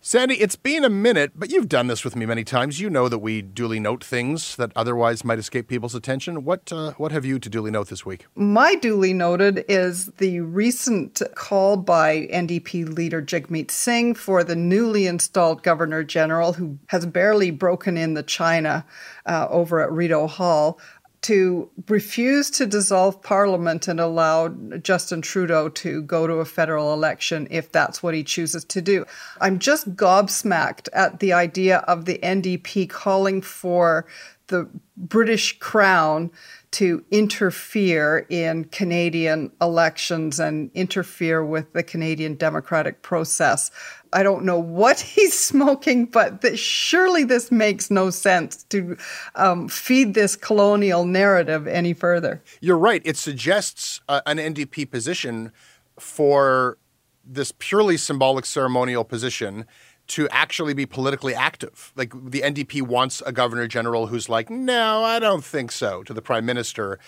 Sandy, 0.10 0.42
it's 0.42 0.56
been 0.56 0.84
a 0.84 0.90
minute, 0.90 1.34
but 1.36 1.52
you've 1.52 1.70
done 1.70 1.86
this 1.86 2.04
with 2.04 2.16
me 2.16 2.26
many 2.26 2.44
times. 2.44 2.80
You 2.80 2.90
know 2.90 3.10
that 3.10 3.20
we 3.20 3.44
duly 3.44 3.80
note 3.80 4.04
things 4.04 4.56
that 4.56 4.72
otherwise 4.76 5.24
might 5.24 5.38
escape 5.38 5.68
people's 5.68 5.94
attention. 5.94 6.44
What 6.44 6.74
uh, 6.74 6.94
what 6.94 7.12
have 7.12 7.26
you 7.26 7.38
to 7.38 7.48
duly 7.48 7.70
note 7.70 7.90
this 7.90 8.08
week? 8.08 8.26
My 8.34 8.74
duly 8.74 9.14
noted 9.14 9.66
is 9.68 10.08
the 10.18 10.40
recent 10.40 11.22
call 11.36 11.78
by 11.78 12.28
NDP 12.34 12.92
leader 12.92 13.22
Jagmeet 13.22 13.70
Singh 13.70 14.16
for 14.16 14.44
the 14.44 14.56
newly 14.56 15.06
installed 15.06 15.62
Governor 15.62 16.04
General, 16.04 16.54
who 16.54 16.80
has 16.88 17.06
barely 17.06 17.52
broken 17.52 17.96
in 17.96 18.16
the 18.16 18.24
China 18.24 18.88
uh, 19.28 19.46
over 19.52 19.80
at 19.80 19.92
Rideau 19.92 20.26
Hall, 20.26 20.80
to 21.22 21.70
refuse 21.88 22.50
to 22.52 22.66
dissolve 22.66 23.22
parliament 23.22 23.88
and 23.88 24.00
allow 24.00 24.50
Justin 24.82 25.22
Trudeau 25.22 25.70
to 25.70 26.02
go 26.04 26.28
to 26.28 26.36
a 26.36 26.46
federal 26.46 26.94
election 26.94 27.48
if 27.52 27.72
that's 27.72 28.02
what 28.02 28.14
he 28.14 28.24
chooses 28.24 28.64
to 28.66 28.82
do. 28.82 29.06
I'm 29.42 29.60
just 29.60 29.96
gobsmacked 29.96 30.88
at 30.94 31.20
the 31.20 31.34
idea 31.34 31.80
of 31.80 32.06
the 32.06 32.20
NDP 32.20 32.90
calling 32.90 33.42
for 33.42 34.06
the 34.48 34.70
British 34.98 35.60
Crown 35.60 36.32
to 36.72 37.04
interfere 37.10 38.28
in 38.30 38.66
Canadian 38.66 39.52
elections 39.60 40.40
and 40.40 40.70
interfere 40.74 41.44
with 41.44 41.74
the 41.74 41.82
Canadian 41.82 42.36
democratic 42.36 43.02
process. 43.02 43.72
I 44.14 44.24
don't 44.24 44.44
know 44.44 44.60
what 44.60 45.00
he's 45.16 45.38
smoking, 45.38 46.06
but 46.06 46.58
surely 46.58 47.24
this 47.24 47.52
makes 47.52 47.90
no 47.90 48.10
sense 48.10 48.64
to 48.66 48.98
um, 49.36 49.68
feed 49.68 50.14
this 50.14 50.36
colonial 50.36 51.06
narrative 51.06 51.68
any 51.68 51.94
further. 51.94 52.42
You're 52.62 52.78
right. 52.78 53.02
It 53.04 53.18
suggests 53.18 54.02
uh, 54.08 54.22
an 54.26 54.38
NDP 54.38 54.90
position 54.92 55.52
for 56.00 56.78
this 57.26 57.52
purely 57.58 57.98
symbolic 57.98 58.46
ceremonial 58.46 59.04
position 59.04 59.66
to 60.10 60.28
actually 60.30 60.74
be 60.74 60.86
politically 60.86 61.36
active. 61.36 61.94
Like 61.96 62.12
the 62.14 62.42
NDP 62.42 62.82
wants 62.82 63.22
a 63.26 63.32
governor 63.32 63.68
general 63.68 64.08
who's 64.08 64.28
like, 64.28 64.50
no, 64.50 65.04
I 65.04 65.20
don't 65.20 65.44
think 65.44 65.72
so, 65.72 66.04
to 66.04 66.14
the 66.14 66.22
prime 66.22 66.46
minister. 66.46 67.00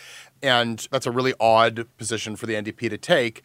And 0.41 0.87
that's 0.91 1.07
a 1.07 1.11
really 1.11 1.33
odd 1.39 1.87
position 1.97 2.35
for 2.35 2.45
the 2.45 2.53
NDP 2.53 2.89
to 2.91 2.97
take. 2.97 3.43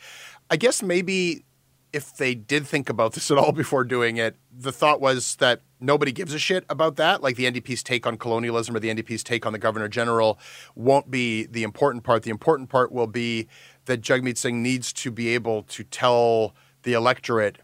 I 0.50 0.56
guess 0.56 0.82
maybe 0.82 1.44
if 1.92 2.14
they 2.14 2.34
did 2.34 2.66
think 2.66 2.90
about 2.90 3.14
this 3.14 3.30
at 3.30 3.38
all 3.38 3.52
before 3.64 3.82
doing 3.82 4.18
it, 4.18 4.36
the 4.52 4.72
thought 4.72 5.00
was 5.00 5.36
that 5.36 5.62
nobody 5.80 6.12
gives 6.12 6.34
a 6.34 6.38
shit 6.38 6.64
about 6.68 6.96
that. 6.96 7.22
Like 7.22 7.36
the 7.36 7.50
NDP's 7.50 7.82
take 7.82 8.06
on 8.06 8.18
colonialism 8.18 8.76
or 8.76 8.80
the 8.80 8.94
NDP's 8.94 9.24
take 9.24 9.46
on 9.46 9.54
the 9.54 9.58
governor 9.58 9.88
general 9.88 10.38
won't 10.74 11.10
be 11.10 11.46
the 11.46 11.62
important 11.62 12.04
part. 12.04 12.24
The 12.24 12.30
important 12.30 12.68
part 12.68 12.92
will 12.92 13.06
be 13.06 13.48
that 13.86 14.02
Jagmeet 14.02 14.36
Singh 14.36 14.62
needs 14.62 14.92
to 14.92 15.10
be 15.10 15.28
able 15.28 15.62
to 15.62 15.82
tell 15.82 16.54
the 16.82 16.92
electorate 16.92 17.58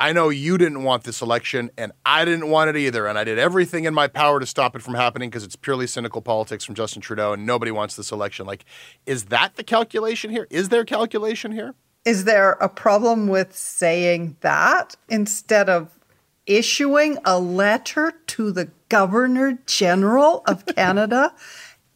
I 0.00 0.12
know 0.12 0.28
you 0.28 0.58
didn't 0.58 0.84
want 0.84 1.02
this 1.02 1.20
election, 1.20 1.70
and 1.76 1.90
I 2.06 2.24
didn't 2.24 2.48
want 2.48 2.70
it 2.70 2.76
either. 2.76 3.06
And 3.06 3.18
I 3.18 3.24
did 3.24 3.38
everything 3.38 3.84
in 3.84 3.94
my 3.94 4.06
power 4.06 4.38
to 4.38 4.46
stop 4.46 4.76
it 4.76 4.82
from 4.82 4.94
happening 4.94 5.28
because 5.28 5.42
it's 5.42 5.56
purely 5.56 5.88
cynical 5.88 6.22
politics 6.22 6.64
from 6.64 6.76
Justin 6.76 7.02
Trudeau, 7.02 7.32
and 7.32 7.44
nobody 7.44 7.72
wants 7.72 7.96
this 7.96 8.12
election. 8.12 8.46
Like, 8.46 8.64
is 9.06 9.24
that 9.26 9.56
the 9.56 9.64
calculation 9.64 10.30
here? 10.30 10.46
Is 10.50 10.68
there 10.68 10.84
calculation 10.84 11.50
here? 11.50 11.74
Is 12.04 12.24
there 12.24 12.52
a 12.52 12.68
problem 12.68 13.26
with 13.26 13.56
saying 13.56 14.36
that 14.40 14.94
instead 15.08 15.68
of 15.68 15.98
issuing 16.46 17.18
a 17.24 17.40
letter 17.40 18.12
to 18.28 18.52
the 18.52 18.70
Governor 18.88 19.58
General 19.66 20.42
of 20.46 20.64
Canada 20.76 21.34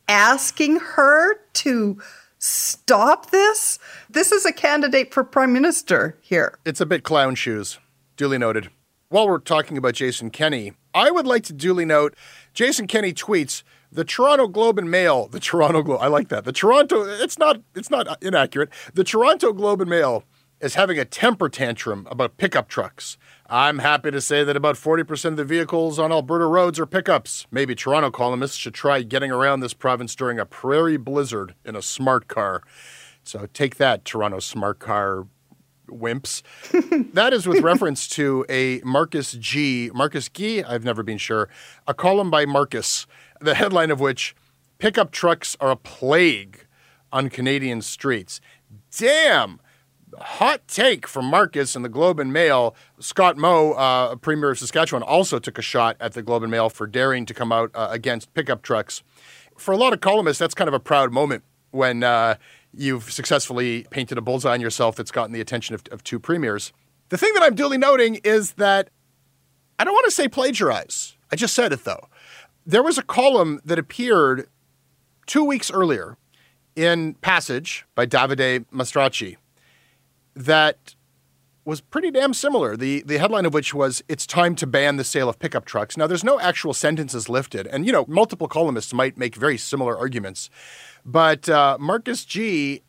asking 0.09 0.81
her 0.81 1.37
to 1.53 2.01
stop 2.39 3.31
this? 3.31 3.79
This 4.11 4.33
is 4.33 4.45
a 4.45 4.53
candidate 4.53 5.15
for 5.15 5.23
prime 5.23 5.53
minister 5.53 6.19
here. 6.21 6.59
It's 6.65 6.81
a 6.81 6.87
bit 6.87 7.05
clown 7.05 7.37
shoes. 7.37 7.79
Duly 8.17 8.39
noted. 8.39 8.69
While 9.09 9.29
we're 9.29 9.39
talking 9.39 9.77
about 9.77 9.95
Jason 9.95 10.31
Kenney, 10.31 10.73
I 10.95 11.11
would 11.11 11.27
like 11.27 11.45
to 11.45 11.53
duly 11.53 11.85
note 11.85 12.15
Jason 12.55 12.87
Kenney 12.87 13.13
tweets 13.13 13.63
the 13.91 14.05
Toronto 14.05 14.49
Globe 14.49 14.79
and 14.79 14.91
Mail, 14.91 15.29
the 15.31 15.41
Toronto 15.41 15.83
Globe, 15.83 16.01
I 16.01 16.07
like 16.07 16.29
that. 16.29 16.45
The 16.45 16.53
Toronto, 16.53 17.03
it's 17.03 17.39
not, 17.39 17.61
it's 17.75 17.91
not 17.91 18.23
inaccurate. 18.23 18.71
The 18.95 19.05
Toronto 19.05 19.53
Globe 19.53 19.81
and 19.81 19.91
Mail 19.91 20.25
is 20.61 20.77
having 20.77 20.99
a 20.99 21.05
temper 21.05 21.49
tantrum 21.49 22.07
about 22.11 22.37
pickup 22.37 22.69
trucks. 22.69 23.19
I'm 23.49 23.81
happy 23.81 24.11
to 24.13 24.21
say 24.21 24.45
that 24.45 24.57
about 24.57 24.77
40% 24.77 25.25
of 25.27 25.37
the 25.37 25.45
vehicles 25.45 25.99
on 25.99 26.13
Alberta 26.13 26.47
roads 26.47 26.79
are 26.79 26.87
pickups. 26.87 27.47
Maybe 27.51 27.75
Toronto 27.75 28.11
columnists 28.11 28.57
should 28.57 28.73
try 28.73 29.03
getting 29.03 29.31
around 29.33 29.61
this 29.61 29.75
province 29.75 30.15
during 30.15 30.39
a 30.39 30.47
prairie 30.47 30.97
blizzard 30.97 31.55
in 31.65 31.75
a 31.75 31.83
smart 31.83 32.29
car. 32.29 32.63
So 33.25 33.47
take 33.53 33.77
that, 33.77 34.05
Toronto 34.05 34.39
smart 34.39 34.79
car 34.79 35.27
wimps. 35.89 36.43
that 37.15 37.33
is 37.33 37.47
with 37.47 37.61
reference 37.63 38.09
to 38.09 38.45
a 38.49 38.81
Marcus 38.85 39.33
Gee. 39.33 39.91
Marcus 39.95 40.29
Gee. 40.29 40.63
I've 40.63 40.85
never 40.85 41.03
been 41.03 41.19
sure. 41.19 41.49
A 41.87 41.95
column 41.95 42.31
by 42.31 42.47
Marcus, 42.47 43.07
the 43.41 43.55
headline 43.55 43.91
of 43.91 44.01
which 44.01 44.35
pickup 44.79 45.11
trucks 45.11 45.57
are 45.61 45.71
a 45.71 45.77
plague 45.77 46.67
on 47.13 47.29
Canadian 47.29 47.83
streets. 47.83 48.41
Damn! 48.97 49.61
Hot 50.19 50.67
take 50.69 51.07
from 51.07 51.25
Marcus 51.25 51.75
in 51.75 51.83
the 51.83 51.89
Globe 51.89 52.21
and 52.21 52.33
Mail. 52.33 52.75
Scott 53.01 53.37
Moe, 53.37 53.73
uh, 53.73 54.17
Premier 54.17 54.51
of 54.51 54.59
Saskatchewan, 54.59 55.03
also 55.03 55.39
took 55.39 55.59
a 55.59 55.63
shot 55.63 55.97
at 56.01 56.13
the 56.13 56.23
Globe 56.23 56.43
and 56.43 56.51
Mail 56.51 56.69
for 56.69 56.87
daring 56.87 57.25
to 57.27 57.33
come 57.33 57.51
out 57.51 57.71
uh, 57.75 57.89
against 57.91 58.33
pickup 58.35 58.63
trucks. 58.63 59.03
For 59.57 59.73
a 59.73 59.77
lot 59.77 59.93
of 59.93 60.01
columnists, 60.01 60.39
that's 60.39 60.55
kind 60.55 60.69
of 60.69 60.75
a 60.75 60.81
proud 60.81 61.13
moment 61.13 61.45
when 61.71 62.03
uh, 62.03 62.37
you've 62.75 63.13
successfully 63.13 63.87
painted 63.91 64.19
a 64.19 64.21
bullseye 64.21 64.53
on 64.53 64.61
yourself 64.61 64.97
that's 64.97 65.11
gotten 65.11 65.33
the 65.33 65.41
attention 65.41 65.75
of, 65.75 65.83
of 65.91 66.03
two 66.03 66.19
premiers. 66.19 66.73
The 67.11 67.19
thing 67.19 67.33
that 67.35 67.43
I'm 67.43 67.55
duly 67.55 67.79
noting 67.79 68.17
is 68.25 68.55
that 68.55 68.91
I 69.79 69.85
don't 69.85 69.95
want 69.95 70.07
to 70.07 70.11
say 70.11 70.29
plagiarize. 70.29 71.17
I 71.31 71.37
just 71.37 71.55
said 71.55 71.73
it 71.73 71.85
though. 71.85 72.09
There 72.65 72.83
was 72.83 72.99
a 72.99 73.03
column 73.03 73.61
that 73.65 73.79
appeared 73.79 74.49
two 75.27 75.45
weeks 75.45 75.71
earlier 75.71 76.17
in 76.77 77.15
Passage 77.15 77.85
by 77.95 78.07
Davide 78.07 78.67
Mastracci 78.73 79.37
that 80.35 80.95
was 81.65 81.81
pretty 81.81 82.11
damn 82.11 82.35
similar. 82.35 82.77
The 82.77 83.03
the 83.03 83.19
headline 83.19 83.47
of 83.47 83.55
which 83.55 83.73
was 83.75 84.03
"It's 84.09 84.27
time 84.27 84.57
to 84.57 84.67
ban 84.67 84.97
the 84.97 85.05
sale 85.05 85.29
of 85.29 85.39
pickup 85.39 85.65
trucks." 85.65 85.97
Now, 85.97 86.07
there's 86.07 86.25
no 86.25 86.41
actual 86.41 86.75
sentences 86.75 87.29
lifted, 87.29 87.67
and 87.67 87.87
you 87.87 87.93
know, 87.93 88.05
multiple 88.09 88.49
columnists 88.49 88.93
might 88.93 89.17
make 89.17 89.37
very 89.37 89.59
similar 89.59 89.97
arguments. 89.97 90.51
But 91.05 91.49
uh, 91.49 91.77
Marcus 91.81 92.25
Gee, 92.25 92.83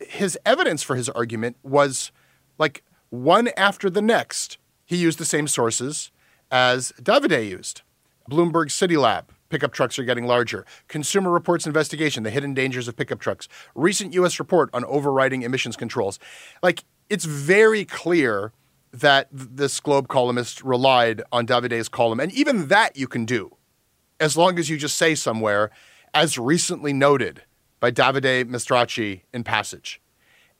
his 0.00 0.38
evidence 0.44 0.82
for 0.82 0.96
his 0.96 1.08
argument 1.08 1.56
was 1.62 2.12
like 2.58 2.84
one 3.10 3.48
after 3.56 3.90
the 3.90 4.02
next. 4.02 4.58
He 4.84 4.96
used 4.96 5.18
the 5.18 5.24
same 5.24 5.48
sources 5.48 6.10
as 6.50 6.92
Davide 7.02 7.48
used. 7.48 7.82
Bloomberg 8.30 8.70
City 8.70 8.96
Lab, 8.96 9.32
pickup 9.48 9.72
trucks 9.72 9.98
are 9.98 10.04
getting 10.04 10.26
larger. 10.26 10.64
Consumer 10.88 11.30
Reports 11.30 11.66
investigation, 11.66 12.22
the 12.22 12.30
hidden 12.30 12.54
dangers 12.54 12.88
of 12.88 12.96
pickup 12.96 13.20
trucks. 13.20 13.48
Recent 13.74 14.14
U.S. 14.14 14.38
report 14.38 14.70
on 14.72 14.84
overriding 14.84 15.42
emissions 15.42 15.76
controls. 15.76 16.18
Like, 16.62 16.84
it's 17.08 17.24
very 17.24 17.84
clear 17.84 18.52
that 18.92 19.28
this 19.30 19.78
Globe 19.80 20.08
columnist 20.08 20.62
relied 20.62 21.22
on 21.30 21.46
Davide's 21.46 21.88
column. 21.88 22.20
And 22.20 22.32
even 22.32 22.68
that 22.68 22.96
you 22.96 23.06
can 23.06 23.24
do, 23.24 23.56
as 24.18 24.36
long 24.36 24.58
as 24.58 24.70
you 24.70 24.76
just 24.76 24.96
say 24.96 25.14
somewhere, 25.14 25.70
as 26.14 26.38
recently 26.38 26.92
noted, 26.92 27.42
by 27.80 27.90
Davide 27.90 28.44
Mastracci 28.44 29.22
in 29.32 29.44
Passage. 29.44 30.00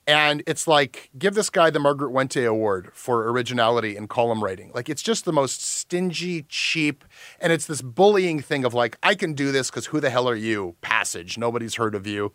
And 0.08 0.44
it's 0.46 0.68
like, 0.68 1.10
give 1.18 1.34
this 1.34 1.50
guy 1.50 1.68
the 1.70 1.80
Margaret 1.80 2.12
Wente 2.12 2.46
Award 2.46 2.90
for 2.92 3.28
originality 3.28 3.96
in 3.96 4.06
column 4.06 4.42
writing. 4.42 4.70
Like, 4.72 4.88
it's 4.88 5.02
just 5.02 5.24
the 5.24 5.32
most 5.32 5.64
stingy, 5.64 6.42
cheap, 6.48 7.04
and 7.40 7.52
it's 7.52 7.66
this 7.66 7.82
bullying 7.82 8.40
thing 8.40 8.64
of 8.64 8.72
like, 8.72 8.98
I 9.02 9.16
can 9.16 9.32
do 9.32 9.50
this 9.50 9.68
because 9.68 9.86
who 9.86 9.98
the 9.98 10.10
hell 10.10 10.28
are 10.28 10.36
you? 10.36 10.76
Passage. 10.80 11.36
Nobody's 11.36 11.74
heard 11.74 11.96
of 11.96 12.06
you. 12.06 12.32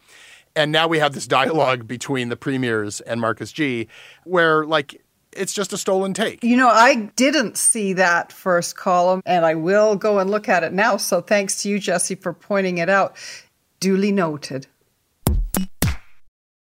And 0.54 0.74
now 0.74 0.90
we 0.90 1.00
have 1.00 1.14
this 1.14 1.28
dialogue 1.28 1.88
between 1.88 2.28
the 2.28 2.36
premiers 2.36 3.00
and 3.00 3.22
Marcus 3.22 3.54
Gee, 3.54 3.88
where 4.26 4.66
like, 4.66 5.02
it's 5.32 5.54
just 5.54 5.72
a 5.72 5.78
stolen 5.78 6.14
take. 6.14 6.44
You 6.44 6.58
know, 6.58 6.68
I 6.68 7.10
didn't 7.16 7.58
see 7.58 7.94
that 7.94 8.34
first 8.34 8.76
column, 8.76 9.22
and 9.26 9.46
I 9.46 9.56
will 9.56 9.96
go 9.96 10.20
and 10.20 10.30
look 10.30 10.50
at 10.50 10.66
it 10.66 10.74
now. 10.74 10.98
So 10.98 11.22
thanks 11.22 11.64
to 11.64 11.70
you, 11.70 11.80
Jesse, 11.80 12.16
for 12.16 12.34
pointing 12.34 12.80
it 12.80 12.90
out. 12.90 13.16
Duly 13.80 14.12
noted. 14.12 14.68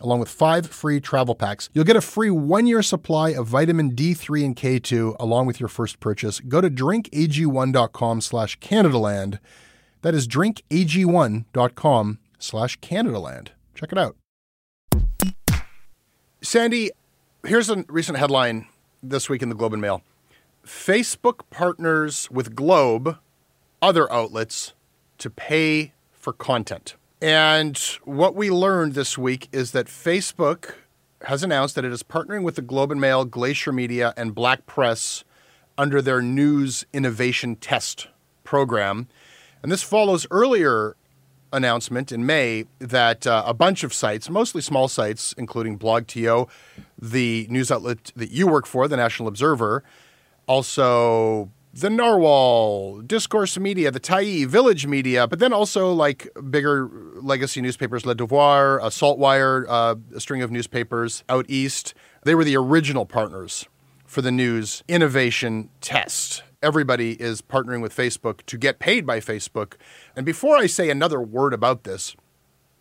along 0.00 0.20
with 0.20 0.28
five 0.28 0.66
free 0.66 1.00
travel 1.00 1.34
packs. 1.34 1.68
You'll 1.72 1.84
get 1.84 1.96
a 1.96 2.00
free 2.00 2.30
one 2.30 2.66
year 2.66 2.82
supply 2.82 3.30
of 3.30 3.46
vitamin 3.46 3.92
D3 3.92 4.44
and 4.44 4.56
K2 4.56 5.16
along 5.18 5.46
with 5.46 5.60
your 5.60 5.68
first 5.68 6.00
purchase. 6.00 6.40
Go 6.40 6.60
to 6.60 6.70
drinkag1.com 6.70 8.20
slash 8.20 8.58
Canadaland. 8.58 9.38
That 10.02 10.14
is 10.14 10.28
drinkag1.com 10.28 12.18
slash 12.38 12.78
Canadaland. 12.80 13.48
Check 13.74 13.92
it 13.92 13.98
out. 13.98 14.16
Sandy, 16.42 16.90
here's 17.44 17.68
a 17.70 17.84
recent 17.88 18.18
headline 18.18 18.66
this 19.02 19.28
week 19.28 19.42
in 19.42 19.48
the 19.48 19.54
Globe 19.54 19.72
and 19.72 19.82
Mail. 19.82 20.02
Facebook 20.64 21.40
partners 21.50 22.28
with 22.30 22.54
Globe, 22.54 23.18
other 23.80 24.10
outlets, 24.12 24.74
to 25.18 25.30
pay 25.30 25.92
for 26.12 26.32
content. 26.32 26.96
And 27.20 27.78
what 28.04 28.34
we 28.34 28.50
learned 28.50 28.92
this 28.92 29.16
week 29.16 29.48
is 29.50 29.70
that 29.72 29.86
Facebook 29.86 30.74
has 31.22 31.42
announced 31.42 31.74
that 31.74 31.84
it 31.84 31.92
is 31.92 32.02
partnering 32.02 32.42
with 32.42 32.56
the 32.56 32.62
Globe 32.62 32.92
and 32.92 33.00
Mail, 33.00 33.24
Glacier 33.24 33.72
Media, 33.72 34.12
and 34.16 34.34
Black 34.34 34.66
Press 34.66 35.24
under 35.78 36.02
their 36.02 36.20
News 36.20 36.84
Innovation 36.92 37.56
Test 37.56 38.08
program. 38.44 39.08
And 39.62 39.72
this 39.72 39.82
follows 39.82 40.26
earlier 40.30 40.94
announcement 41.52 42.12
in 42.12 42.26
May 42.26 42.66
that 42.80 43.26
uh, 43.26 43.44
a 43.46 43.54
bunch 43.54 43.82
of 43.82 43.94
sites, 43.94 44.28
mostly 44.28 44.60
small 44.60 44.86
sites, 44.86 45.34
including 45.38 45.78
BlogTO, 45.78 46.48
the 47.00 47.46
news 47.48 47.70
outlet 47.70 48.12
that 48.14 48.30
you 48.30 48.46
work 48.46 48.66
for, 48.66 48.88
the 48.88 48.96
National 48.96 49.26
Observer, 49.26 49.82
also 50.46 51.50
the 51.76 51.90
Narwhal, 51.90 53.02
Discourse 53.02 53.58
Media, 53.58 53.90
the 53.90 54.00
Tyee, 54.00 54.46
Village 54.46 54.86
Media, 54.86 55.26
but 55.26 55.40
then 55.40 55.52
also 55.52 55.92
like 55.92 56.26
bigger 56.48 56.88
legacy 57.16 57.60
newspapers, 57.60 58.06
Le 58.06 58.14
Devoir, 58.14 58.80
uh, 58.80 58.86
Saltwire, 58.86 59.66
uh, 59.68 59.94
a 60.14 60.20
string 60.20 60.40
of 60.40 60.50
newspapers 60.50 61.22
out 61.28 61.44
east. 61.48 61.92
They 62.24 62.34
were 62.34 62.44
the 62.44 62.56
original 62.56 63.04
partners 63.04 63.66
for 64.06 64.22
the 64.22 64.32
news 64.32 64.84
innovation 64.88 65.68
test. 65.82 66.42
Everybody 66.62 67.20
is 67.20 67.42
partnering 67.42 67.82
with 67.82 67.94
Facebook 67.94 68.40
to 68.46 68.56
get 68.56 68.78
paid 68.78 69.04
by 69.04 69.20
Facebook. 69.20 69.74
And 70.16 70.24
before 70.24 70.56
I 70.56 70.66
say 70.66 70.88
another 70.88 71.20
word 71.20 71.52
about 71.52 71.84
this, 71.84 72.16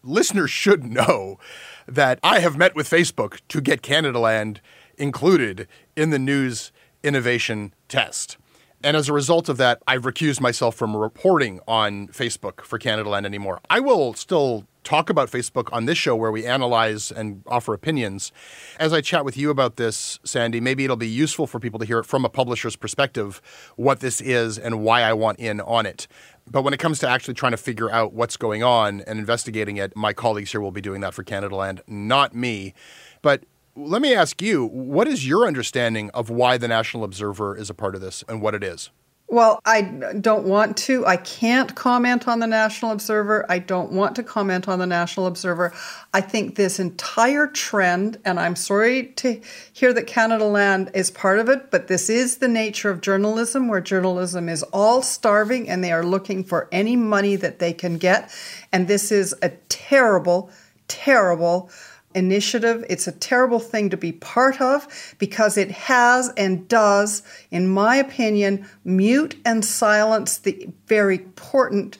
listeners 0.03 0.51
should 0.51 0.85
know 0.85 1.37
that 1.85 2.17
I 2.23 2.39
have 2.39 2.55
met 2.55 2.77
with 2.77 2.89
Facebook 2.89 3.41
to 3.49 3.59
get 3.59 3.81
Canadaland 3.81 4.59
included 4.97 5.67
in 5.97 6.11
the 6.11 6.19
news 6.19 6.71
innovation 7.03 7.73
test. 7.89 8.37
And 8.85 8.95
as 8.95 9.09
a 9.09 9.13
result 9.13 9.49
of 9.49 9.57
that, 9.57 9.81
I've 9.87 10.03
recused 10.03 10.39
myself 10.39 10.75
from 10.75 10.95
reporting 10.95 11.59
on 11.67 12.07
Facebook 12.09 12.61
for 12.61 12.77
Canadaland 12.77 13.25
anymore. 13.25 13.59
I 13.67 13.79
will 13.79 14.13
still 14.13 14.67
talk 14.83 15.09
about 15.09 15.31
Facebook 15.31 15.69
on 15.73 15.85
this 15.85 15.97
show 15.97 16.15
where 16.15 16.31
we 16.31 16.45
analyze 16.45 17.11
and 17.11 17.41
offer 17.47 17.73
opinions. 17.73 18.31
As 18.79 18.93
I 18.93 19.01
chat 19.01 19.25
with 19.25 19.37
you 19.37 19.49
about 19.49 19.77
this, 19.77 20.19
Sandy, 20.23 20.61
maybe 20.61 20.83
it'll 20.83 20.97
be 20.97 21.07
useful 21.07 21.47
for 21.47 21.59
people 21.59 21.79
to 21.79 21.85
hear 21.87 21.97
it 21.97 22.05
from 22.05 22.25
a 22.25 22.29
publisher's 22.29 22.75
perspective 22.75 23.41
what 23.75 24.01
this 24.01 24.21
is 24.21 24.59
and 24.59 24.83
why 24.83 25.01
I 25.01 25.13
want 25.13 25.39
in 25.39 25.61
on 25.61 25.87
it. 25.87 26.07
But 26.45 26.61
when 26.61 26.71
it 26.71 26.79
comes 26.79 26.99
to 26.99 27.09
actually 27.09 27.33
trying 27.33 27.53
to 27.53 27.57
figure 27.57 27.89
out 27.89 28.13
what's 28.13 28.37
going 28.37 28.61
on 28.61 29.01
and 29.07 29.17
investigating 29.17 29.77
it, 29.77 29.95
my 29.95 30.13
colleagues 30.13 30.51
here 30.51 30.61
will 30.61 30.69
be 30.69 30.79
doing 30.79 31.01
that 31.01 31.15
for 31.15 31.23
Canadaland, 31.23 31.79
not 31.87 32.35
me. 32.35 32.75
But 33.23 33.45
let 33.75 34.01
me 34.01 34.13
ask 34.13 34.41
you, 34.41 34.65
what 34.65 35.07
is 35.07 35.27
your 35.27 35.45
understanding 35.45 36.09
of 36.11 36.29
why 36.29 36.57
the 36.57 36.67
National 36.67 37.03
Observer 37.03 37.57
is 37.57 37.69
a 37.69 37.73
part 37.73 37.95
of 37.95 38.01
this 38.01 38.23
and 38.27 38.41
what 38.41 38.55
it 38.55 38.63
is? 38.63 38.89
Well, 39.27 39.59
I 39.65 39.81
don't 39.81 40.45
want 40.45 40.77
to. 40.77 41.03
I 41.05 41.17
can't 41.17 41.73
comment 41.73 42.27
on 42.27 42.39
the 42.39 42.47
National 42.47 42.91
Observer. 42.91 43.43
I 43.49 43.57
don't 43.57 43.91
want 43.91 44.15
to 44.17 44.23
comment 44.23 44.67
on 44.67 44.77
the 44.77 44.85
National 44.85 45.25
Observer. 45.25 45.73
I 46.13 46.21
think 46.21 46.55
this 46.55 46.79
entire 46.79 47.47
trend, 47.47 48.19
and 48.23 48.39
I'm 48.39 48.55
sorry 48.55 49.07
to 49.07 49.41
hear 49.73 49.93
that 49.93 50.05
Canadaland 50.05 50.95
is 50.95 51.09
part 51.09 51.39
of 51.39 51.49
it, 51.49 51.71
but 51.71 51.87
this 51.87 52.07
is 52.07 52.37
the 52.37 52.47
nature 52.47 52.91
of 52.91 53.01
journalism, 53.01 53.67
where 53.67 53.81
journalism 53.81 54.47
is 54.47 54.61
all 54.71 55.01
starving 55.01 55.67
and 55.67 55.83
they 55.83 55.91
are 55.91 56.05
looking 56.05 56.43
for 56.43 56.69
any 56.71 56.95
money 56.95 57.35
that 57.35 57.57
they 57.57 57.73
can 57.73 57.97
get. 57.97 58.31
And 58.71 58.87
this 58.87 59.11
is 59.11 59.33
a 59.41 59.49
terrible, 59.69 60.51
terrible 60.87 61.71
initiative. 62.15 62.83
It's 62.89 63.07
a 63.07 63.11
terrible 63.11 63.59
thing 63.59 63.91
to 63.91 63.97
be 63.97 64.13
part 64.13 64.59
of 64.61 65.15
because 65.19 65.57
it 65.57 65.69
has 65.71 66.29
and 66.37 66.67
does, 66.67 67.21
in 67.51 67.67
my 67.67 67.97
opinion, 67.97 68.67
mute 68.83 69.35
and 69.45 69.63
silence 69.63 70.39
the 70.39 70.69
very 70.87 71.15
important 71.15 71.97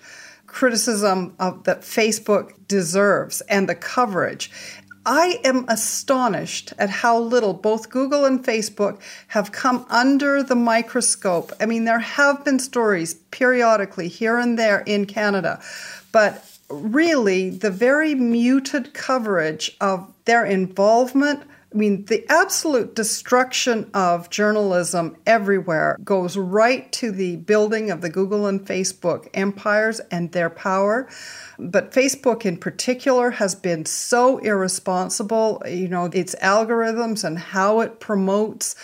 criticism 0.47 1.35
of, 1.37 1.65
that 1.65 1.81
Facebook 1.81 2.53
deserves 2.67 3.41
and 3.41 3.67
the 3.67 3.75
coverage. 3.75 4.49
I 5.05 5.39
am 5.43 5.65
astonished 5.67 6.73
at 6.79 6.89
how 6.89 7.19
little 7.19 7.53
both 7.53 7.89
Google 7.89 8.25
and 8.25 8.43
Facebook 8.43 8.99
have 9.27 9.51
come 9.51 9.85
under 9.89 10.41
the 10.41 10.55
microscope. 10.55 11.51
I 11.59 11.67
mean, 11.67 11.85
there 11.85 11.99
have 11.99 12.43
been 12.43 12.57
stories 12.57 13.13
periodically 13.13 14.07
here 14.07 14.39
and 14.39 14.57
there 14.57 14.79
in 14.79 15.05
Canada, 15.05 15.61
but 16.11 16.44
really 16.69 17.49
the 17.49 17.71
very 17.71 18.15
muted 18.15 18.93
coverage 18.93 19.75
of 19.79 20.11
their 20.25 20.45
involvement. 20.45 21.43
I 21.73 21.77
mean, 21.77 22.05
the 22.05 22.25
absolute 22.29 22.95
destruction 22.95 23.89
of 23.93 24.29
journalism 24.29 25.17
everywhere 25.25 25.97
goes 26.05 26.37
right 26.37 26.89
to 26.93 27.11
the 27.11 27.35
building 27.35 27.91
of 27.91 27.99
the 27.99 28.09
Google 28.09 28.47
and 28.47 28.65
Facebook 28.65 29.27
empires 29.33 29.99
and 30.09 30.31
their 30.31 30.49
power. 30.49 31.09
But 31.59 31.91
Facebook, 31.91 32.45
in 32.45 32.55
particular, 32.57 33.31
has 33.31 33.55
been 33.55 33.85
so 33.85 34.37
irresponsible. 34.37 35.61
You 35.67 35.89
know, 35.89 36.05
its 36.05 36.33
algorithms 36.35 37.25
and 37.25 37.37
how 37.37 37.81
it 37.81 37.99
promotes 37.99 38.75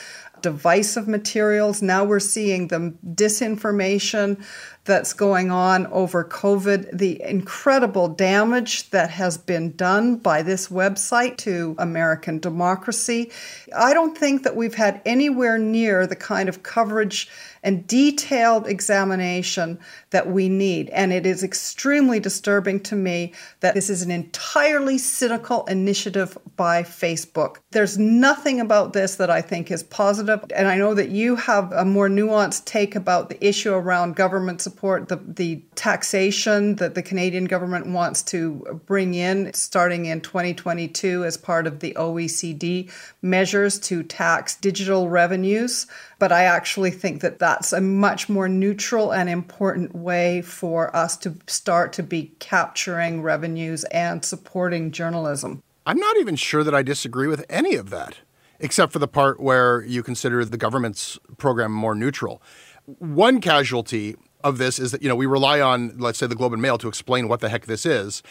divisive 0.41 1.07
materials. 1.07 1.81
Now 1.81 2.03
we're 2.03 2.19
seeing 2.19 2.67
the 2.67 2.93
disinformation 3.05 4.43
that's 4.83 5.13
going 5.13 5.51
on 5.51 5.85
over 5.87 6.23
COVID, 6.25 6.97
the 6.97 7.21
incredible 7.21 8.07
damage 8.07 8.89
that 8.89 9.11
has 9.11 9.37
been 9.37 9.75
done 9.75 10.15
by 10.15 10.41
this 10.41 10.69
website 10.69 11.37
to 11.37 11.75
American 11.77 12.39
democracy. 12.39 13.31
I 13.75 13.93
don't 13.93 14.17
think 14.17 14.43
that 14.43 14.55
we've 14.55 14.73
had 14.73 15.01
anywhere 15.05 15.59
near 15.59 16.07
the 16.07 16.15
kind 16.15 16.49
of 16.49 16.63
coverage 16.63 17.29
and 17.63 17.85
detailed 17.87 18.67
examination 18.67 19.79
that 20.09 20.27
we 20.27 20.49
need. 20.49 20.89
And 20.89 21.13
it 21.13 21.25
is 21.25 21.43
extremely 21.43 22.19
disturbing 22.19 22.79
to 22.81 22.95
me 22.95 23.33
that 23.59 23.75
this 23.75 23.89
is 23.89 24.01
an 24.01 24.11
entirely 24.11 24.97
cynical 24.97 25.65
initiative 25.65 26.37
by 26.55 26.83
Facebook. 26.83 27.57
There's 27.71 27.97
nothing 27.97 28.59
about 28.59 28.93
this 28.93 29.15
that 29.15 29.29
I 29.29 29.41
think 29.41 29.71
is 29.71 29.83
positive. 29.83 30.43
And 30.55 30.67
I 30.67 30.77
know 30.77 30.93
that 30.93 31.09
you 31.09 31.35
have 31.35 31.71
a 31.71 31.85
more 31.85 32.09
nuanced 32.09 32.65
take 32.65 32.95
about 32.95 33.29
the 33.29 33.45
issue 33.45 33.73
around 33.73 34.15
government 34.15 34.61
support, 34.61 35.07
the, 35.07 35.17
the 35.17 35.63
taxation 35.75 36.75
that 36.75 36.95
the 36.95 37.03
Canadian 37.03 37.45
government 37.45 37.87
wants 37.87 38.23
to 38.23 38.81
bring 38.85 39.13
in 39.13 39.53
starting 39.53 40.05
in 40.05 40.21
2022 40.21 41.23
as 41.23 41.37
part 41.37 41.67
of 41.67 41.79
the 41.79 41.93
OECD 41.93 42.91
measures 43.21 43.79
to 43.79 44.03
tax 44.03 44.55
digital 44.55 45.09
revenues. 45.09 45.87
But 46.19 46.31
I 46.31 46.43
actually 46.43 46.91
think 46.91 47.21
that 47.21 47.39
that's 47.51 47.73
a 47.73 47.81
much 47.81 48.29
more 48.29 48.47
neutral 48.47 49.11
and 49.11 49.29
important 49.29 49.93
way 49.93 50.41
for 50.41 50.95
us 50.95 51.17
to 51.17 51.35
start 51.47 51.91
to 51.91 52.01
be 52.01 52.31
capturing 52.39 53.21
revenues 53.21 53.83
and 53.85 54.23
supporting 54.23 54.89
journalism. 54.89 55.61
I'm 55.85 55.97
not 55.97 56.15
even 56.15 56.37
sure 56.37 56.63
that 56.63 56.73
I 56.73 56.81
disagree 56.81 57.27
with 57.27 57.43
any 57.49 57.75
of 57.75 57.89
that, 57.89 58.19
except 58.61 58.93
for 58.93 58.99
the 58.99 59.07
part 59.07 59.41
where 59.41 59.83
you 59.83 60.01
consider 60.01 60.45
the 60.45 60.55
government's 60.55 61.19
program 61.37 61.73
more 61.73 61.93
neutral. 61.93 62.41
One 62.85 63.41
casualty 63.41 64.15
of 64.45 64.57
this 64.57 64.79
is 64.79 64.91
that 64.91 65.01
you 65.03 65.09
know 65.09 65.15
we 65.15 65.25
rely 65.25 65.59
on 65.59 65.97
let's 65.97 66.19
say 66.19 66.27
the 66.27 66.35
Globe 66.35 66.53
and 66.53 66.61
Mail 66.61 66.77
to 66.77 66.87
explain 66.87 67.27
what 67.27 67.41
the 67.41 67.49
heck 67.49 67.65
this 67.65 67.85
is, 67.85 68.23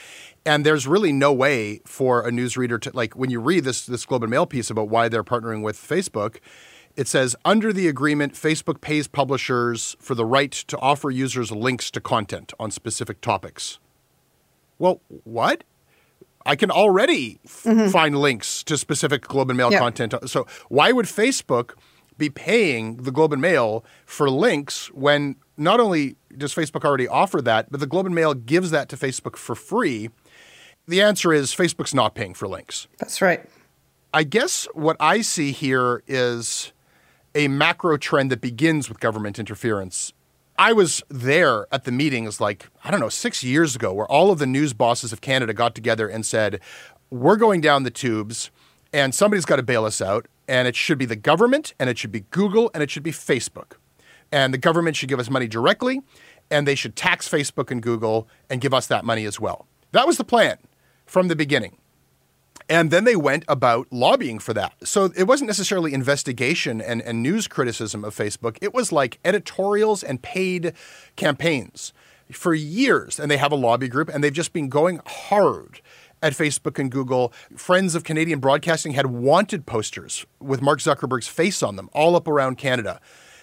and 0.47 0.65
there's 0.65 0.87
really 0.87 1.13
no 1.13 1.31
way 1.31 1.83
for 1.85 2.27
a 2.27 2.31
newsreader 2.31 2.81
to 2.81 2.91
like 2.95 3.15
when 3.15 3.29
you 3.29 3.39
read 3.39 3.65
this 3.65 3.85
this 3.85 4.07
Globe 4.07 4.23
and 4.23 4.31
Mail 4.31 4.47
piece 4.47 4.71
about 4.71 4.89
why 4.89 5.11
they're 5.11 5.23
partnering 5.23 5.63
with 5.63 5.77
Facebook. 5.77 6.39
It 7.01 7.09
says 7.09 7.35
under 7.47 7.73
the 7.73 7.89
agreement, 7.89 8.35
Facebook 8.35 8.83
pays 8.83 9.09
publishers 9.09 9.97
for 10.01 10.15
the 10.15 10.27
right 10.27 10.53
to 10.53 10.77
offer 10.81 11.11
users 11.11 11.51
links 11.51 11.91
to 11.93 11.99
content 11.99 12.53
on 12.61 12.71
specific 12.71 13.23
topics. 13.23 13.79
Well, 14.79 15.01
what? 15.25 15.65
I 16.45 16.57
can 16.57 16.71
already 16.71 17.41
f- 17.47 17.63
mm-hmm. 17.63 17.89
find 17.89 18.19
links 18.19 18.63
to 18.65 18.77
specific 18.77 19.23
Globe 19.23 19.49
and 19.49 19.57
Mail 19.57 19.71
content. 19.71 20.13
So 20.29 20.47
why 20.69 20.93
would 20.93 21.07
Facebook 21.07 21.71
be 22.19 22.29
paying 22.29 22.99
the 22.99 23.11
Globe 23.11 23.33
and 23.33 23.41
Mail 23.41 23.83
for 24.05 24.29
links 24.29 24.89
when 24.89 25.37
not 25.57 25.81
only 25.81 26.17
does 26.37 26.55
Facebook 26.55 26.85
already 26.85 27.09
offer 27.09 27.41
that, 27.41 27.71
but 27.71 27.81
the 27.81 27.87
Globe 27.87 28.05
and 28.05 28.15
Mail 28.15 28.35
gives 28.35 28.73
that 28.73 28.91
to 28.91 28.97
Facebook 28.99 29.37
for 29.37 29.55
free? 29.55 30.11
The 30.87 31.01
answer 31.01 31.33
is 31.33 31.55
Facebook's 31.55 31.95
not 31.95 32.15
paying 32.15 32.35
for 32.35 32.47
links. 32.47 32.89
That's 32.99 33.23
right. 33.23 33.43
I 34.13 34.23
guess 34.25 34.69
what 34.75 34.99
I 35.01 35.23
see 35.23 35.53
here 35.53 36.03
is 36.07 36.75
a 37.35 37.49
macro 37.49 37.97
trend 37.97 38.31
that 38.31 38.41
begins 38.41 38.89
with 38.89 39.01
government 39.01 39.39
interference 39.39 40.13
I 40.61 40.75
was 40.75 41.03
there 41.09 41.67
at 41.73 41.85
the 41.85 41.91
meetings 41.91 42.39
like, 42.39 42.69
I 42.85 42.91
don't 42.91 43.01
know, 43.01 43.09
six 43.09 43.43
years 43.43 43.75
ago, 43.75 43.95
where 43.95 44.05
all 44.05 44.31
of 44.31 44.39
the 44.39 44.47
news 44.47 44.75
bosses 44.75 45.11
of 45.11 45.23
Canada 45.23 45.55
got 45.55 45.75
together 45.75 46.07
and 46.07 46.27
said, 46.27 46.61
we're 47.09 47.37
going 47.37 47.63
down 47.63 47.85
the 47.85 47.91
tubes 47.91 48.51
and 48.93 49.15
somebody's 49.15 49.47
got 49.47 49.57
to 49.57 49.63
bail 49.63 49.87
us 49.87 50.03
out. 50.03 50.27
And 50.47 50.69
it 50.69 50.77
should 50.77 50.99
be 50.99 51.07
the 51.07 51.17
government, 51.17 51.73
and 51.79 51.89
it 51.89 51.97
should 51.97 52.13
be 52.13 52.25
Google, 52.31 52.71
and 52.75 52.83
it 52.83 52.91
should 52.91 53.05
be 53.05 53.13
Facebook. 53.13 53.79
And 54.31 54.53
the 54.53 54.59
government 54.59 54.97
should 54.97 55.09
give 55.09 55.21
us 55.21 55.31
money 55.31 55.47
directly, 55.47 56.03
and 56.51 56.69
they 56.69 56.75
should 56.75 56.95
tax 56.95 57.27
Facebook 57.27 57.71
and 57.71 57.81
Google 57.81 58.29
and 58.51 58.61
give 58.61 58.75
us 58.75 58.87
that 58.89 59.05
money 59.05 59.25
as 59.25 59.41
well. 59.41 59.67
That 59.93 60.07
was 60.07 60.19
the 60.19 60.25
plan 60.25 60.59
from 61.07 61.29
the 61.29 61.37
beginning. 61.37 61.79
And 62.71 62.93
then 62.93 63.03
they 63.03 63.17
went 63.17 63.45
about 63.49 63.89
lobbying 63.91 64.39
for 64.39 64.55
that. 64.55 64.75
So 64.87 65.11
it 65.17 65.25
wasn't 65.25 65.49
necessarily 65.49 65.93
investigation 65.93 66.81
and, 66.81 67.03
and 67.03 67.21
news 67.21 67.49
criticism 67.49 68.05
of 68.05 68.15
Facebook, 68.15 68.57
it 68.63 68.73
was 68.73 68.93
like 68.93 69.19
editorials 69.25 70.05
and 70.05 70.23
paid 70.23 70.73
campaigns 71.17 71.93
for 72.31 72.55
years. 72.55 73.19
And 73.19 73.29
they 73.29 73.39
have 73.39 73.51
a 73.51 73.57
lobby 73.57 73.89
group, 73.89 74.09
and 74.09 74.23
they've 74.23 74.33
just 74.33 74.53
been 74.53 74.69
going 74.69 75.01
hard 75.05 75.81
at 76.23 76.33
Facebook 76.33 76.79
and 76.79 76.93
Google. 76.93 77.33
Friends 77.57 77.97
of 77.97 78.05
Canadian 78.05 78.39
Broadcasting 78.39 78.93
had 78.93 79.07
wanted 79.07 79.67
posters 79.67 80.25
with 80.39 80.63
Mark 80.63 80.79
Zuckerberg's 80.79 81.27
face 81.27 81.65
on 81.65 81.75
them 81.75 81.91
all 81.93 82.15
up 82.15 82.29
around 82.29 82.57
Canada 82.57 83.01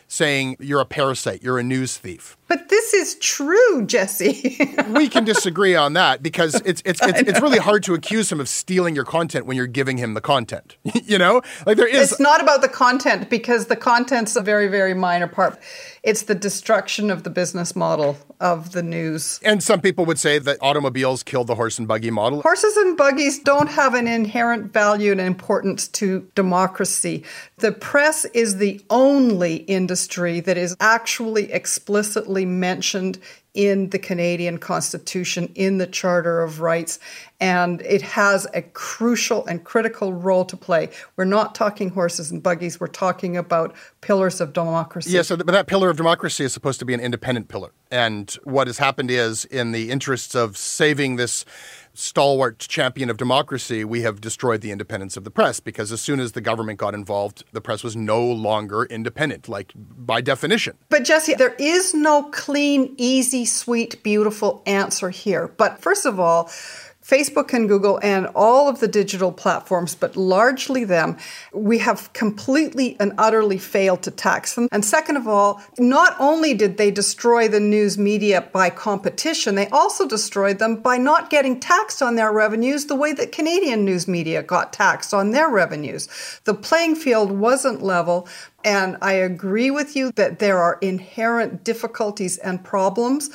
saying 0.07 0.55
you're 0.59 0.79
a 0.79 0.85
parasite, 0.85 1.43
you're 1.43 1.59
a 1.59 1.63
news 1.63 1.97
thief. 1.97 2.37
But 2.47 2.69
this 2.69 2.93
is 2.93 3.15
true, 3.15 3.85
Jesse. 3.85 4.57
we 4.89 5.09
can 5.09 5.25
disagree 5.25 5.75
on 5.75 5.93
that 5.93 6.23
because 6.23 6.55
it's 6.55 6.81
it's 6.85 7.05
it's, 7.05 7.21
it's, 7.21 7.41
really 7.41 7.57
hard 7.57 7.83
to 7.83 7.93
accuse 7.93 8.31
him 8.31 8.39
of 8.39 8.47
stealing 8.47 8.95
your 8.95 9.03
content 9.03 9.45
when 9.45 9.57
you're 9.57 9.67
giving 9.67 9.97
him 9.97 10.13
the 10.13 10.21
content. 10.21 10.77
you 11.03 11.17
know, 11.17 11.41
like 11.65 11.75
there 11.75 11.87
is. 11.87 12.13
It's 12.13 12.21
not 12.21 12.41
about 12.41 12.61
the 12.61 12.69
content 12.69 13.29
because 13.29 13.65
the 13.65 13.75
content's 13.75 14.37
a 14.37 14.41
very 14.41 14.69
very 14.69 14.93
minor 14.93 15.27
part. 15.27 15.59
It's 16.03 16.21
the 16.21 16.35
destruction 16.35 17.11
of 17.11 17.23
the 17.23 17.29
business 17.29 17.75
model 17.75 18.17
of 18.39 18.71
the 18.71 18.83
news. 18.83 19.41
And 19.43 19.61
some 19.61 19.81
people 19.81 20.05
would 20.05 20.19
say 20.19 20.39
that 20.39 20.57
automobiles 20.61 21.23
killed 21.23 21.47
the 21.47 21.55
horse 21.55 21.79
and 21.79 21.87
buggy 21.87 22.11
model. 22.11 22.43
Horses 22.43 22.77
and 22.77 22.95
buggies 22.95 23.39
don't 23.39 23.67
have 23.67 23.93
an 23.93 24.07
inherent 24.07 24.71
value 24.71 25.11
and 25.11 25.19
importance 25.19 25.89
to 25.89 26.31
democracy. 26.33 27.25
The 27.57 27.73
press 27.73 28.23
is 28.25 28.57
the 28.57 28.79
only 28.89 29.55
industry 29.55 29.96
that 30.41 30.57
is 30.57 30.75
actually 30.79 31.51
explicitly 31.51 32.45
mentioned 32.45 33.19
in 33.57 33.89
the 33.89 33.97
Canadian 33.97 34.59
Constitution, 34.59 35.51
in 35.55 35.79
the 35.79 35.87
Charter 35.87 36.41
of 36.41 36.61
Rights, 36.61 36.99
and 37.39 37.81
it 37.81 38.03
has 38.03 38.45
a 38.53 38.61
crucial 38.61 39.47
and 39.47 39.63
critical 39.63 40.13
role 40.13 40.45
to 40.45 40.55
play. 40.55 40.89
We're 41.15 41.25
not 41.25 41.55
talking 41.55 41.89
horses 41.89 42.29
and 42.29 42.43
buggies, 42.43 42.79
we're 42.79 42.85
talking 42.85 43.35
about 43.35 43.75
pillars 44.01 44.39
of 44.41 44.53
democracy. 44.53 45.09
Yeah, 45.09 45.23
so 45.23 45.37
but 45.37 45.47
that 45.47 45.65
pillar 45.65 45.89
of 45.89 45.97
democracy 45.97 46.43
is 46.43 46.53
supposed 46.53 46.77
to 46.79 46.85
be 46.85 46.93
an 46.93 46.99
independent 46.99 47.47
pillar. 47.47 47.71
And 47.89 48.29
what 48.43 48.67
has 48.67 48.77
happened 48.77 49.09
is, 49.09 49.45
in 49.45 49.71
the 49.71 49.89
interests 49.89 50.35
of 50.35 50.55
saving 50.55 51.15
this 51.15 51.43
stalwart 51.97 52.59
champion 52.59 53.09
of 53.09 53.17
democracy, 53.17 53.83
we 53.83 54.01
have 54.01 54.21
destroyed 54.21 54.61
the 54.61 54.71
independence 54.71 55.17
of 55.17 55.23
the 55.23 55.31
press 55.31 55.59
because 55.59 55.91
as 55.91 56.01
soon 56.01 56.19
as 56.19 56.33
the 56.33 56.41
government 56.41 56.77
got 56.79 56.93
involved, 56.93 57.43
the 57.53 57.61
press 57.61 57.83
was 57.83 57.95
no 57.95 58.23
longer 58.23 58.83
independent, 58.85 59.49
like 59.49 59.73
by 59.75 60.21
definition. 60.21 60.77
But 60.89 61.03
Jesse, 61.03 61.33
there 61.33 61.55
is 61.57 61.93
no 61.93 62.23
clean, 62.31 62.93
easy, 62.97 63.45
sweet, 63.45 64.01
beautiful 64.03 64.61
answer 64.65 65.09
here. 65.09 65.47
But 65.47 65.81
first 65.81 66.05
of 66.05 66.19
all, 66.19 66.51
Facebook 67.07 67.53
and 67.53 67.69
Google 67.69 67.99
and 68.03 68.27
all 68.35 68.67
of 68.67 68.81
the 68.81 68.87
digital 68.87 69.31
platforms, 69.31 69.95
but 69.95 70.17
largely 70.17 70.83
them, 70.83 71.17
we 71.53 71.77
have 71.77 72.11
completely 72.11 72.97
and 72.99 73.13
utterly 73.17 73.57
failed 73.57 74.03
to 74.03 74.11
tax 74.11 74.55
them. 74.55 74.67
And 74.73 74.83
second 74.83 75.15
of 75.15 75.25
all, 75.25 75.61
not 75.79 76.17
only 76.19 76.53
did 76.53 76.77
they 76.77 76.91
destroy 76.91 77.47
the 77.47 77.61
news 77.61 77.97
media 77.97 78.41
by 78.51 78.69
competition, 78.69 79.55
they 79.55 79.69
also 79.69 80.05
destroyed 80.05 80.59
them 80.59 80.75
by 80.81 80.97
not 80.97 81.29
getting 81.29 81.61
taxed 81.61 82.01
on 82.01 82.15
their 82.15 82.33
revenues 82.33 82.85
the 82.85 82.95
way 82.95 83.13
that 83.13 83.31
Canadian 83.31 83.85
news 83.85 84.05
media 84.07 84.43
got 84.43 84.73
taxed 84.73 85.13
on 85.13 85.31
their 85.31 85.49
revenues. 85.49 86.09
The 86.43 86.53
playing 86.53 86.95
field 86.95 87.31
wasn't 87.31 87.81
level. 87.81 88.27
And 88.65 88.97
I 89.01 89.13
agree 89.13 89.71
with 89.71 89.95
you 89.95 90.11
that 90.15 90.39
there 90.39 90.57
are 90.57 90.77
inherent 90.81 91.63
difficulties 91.63 92.37
and 92.37 92.61
problems. 92.61 93.29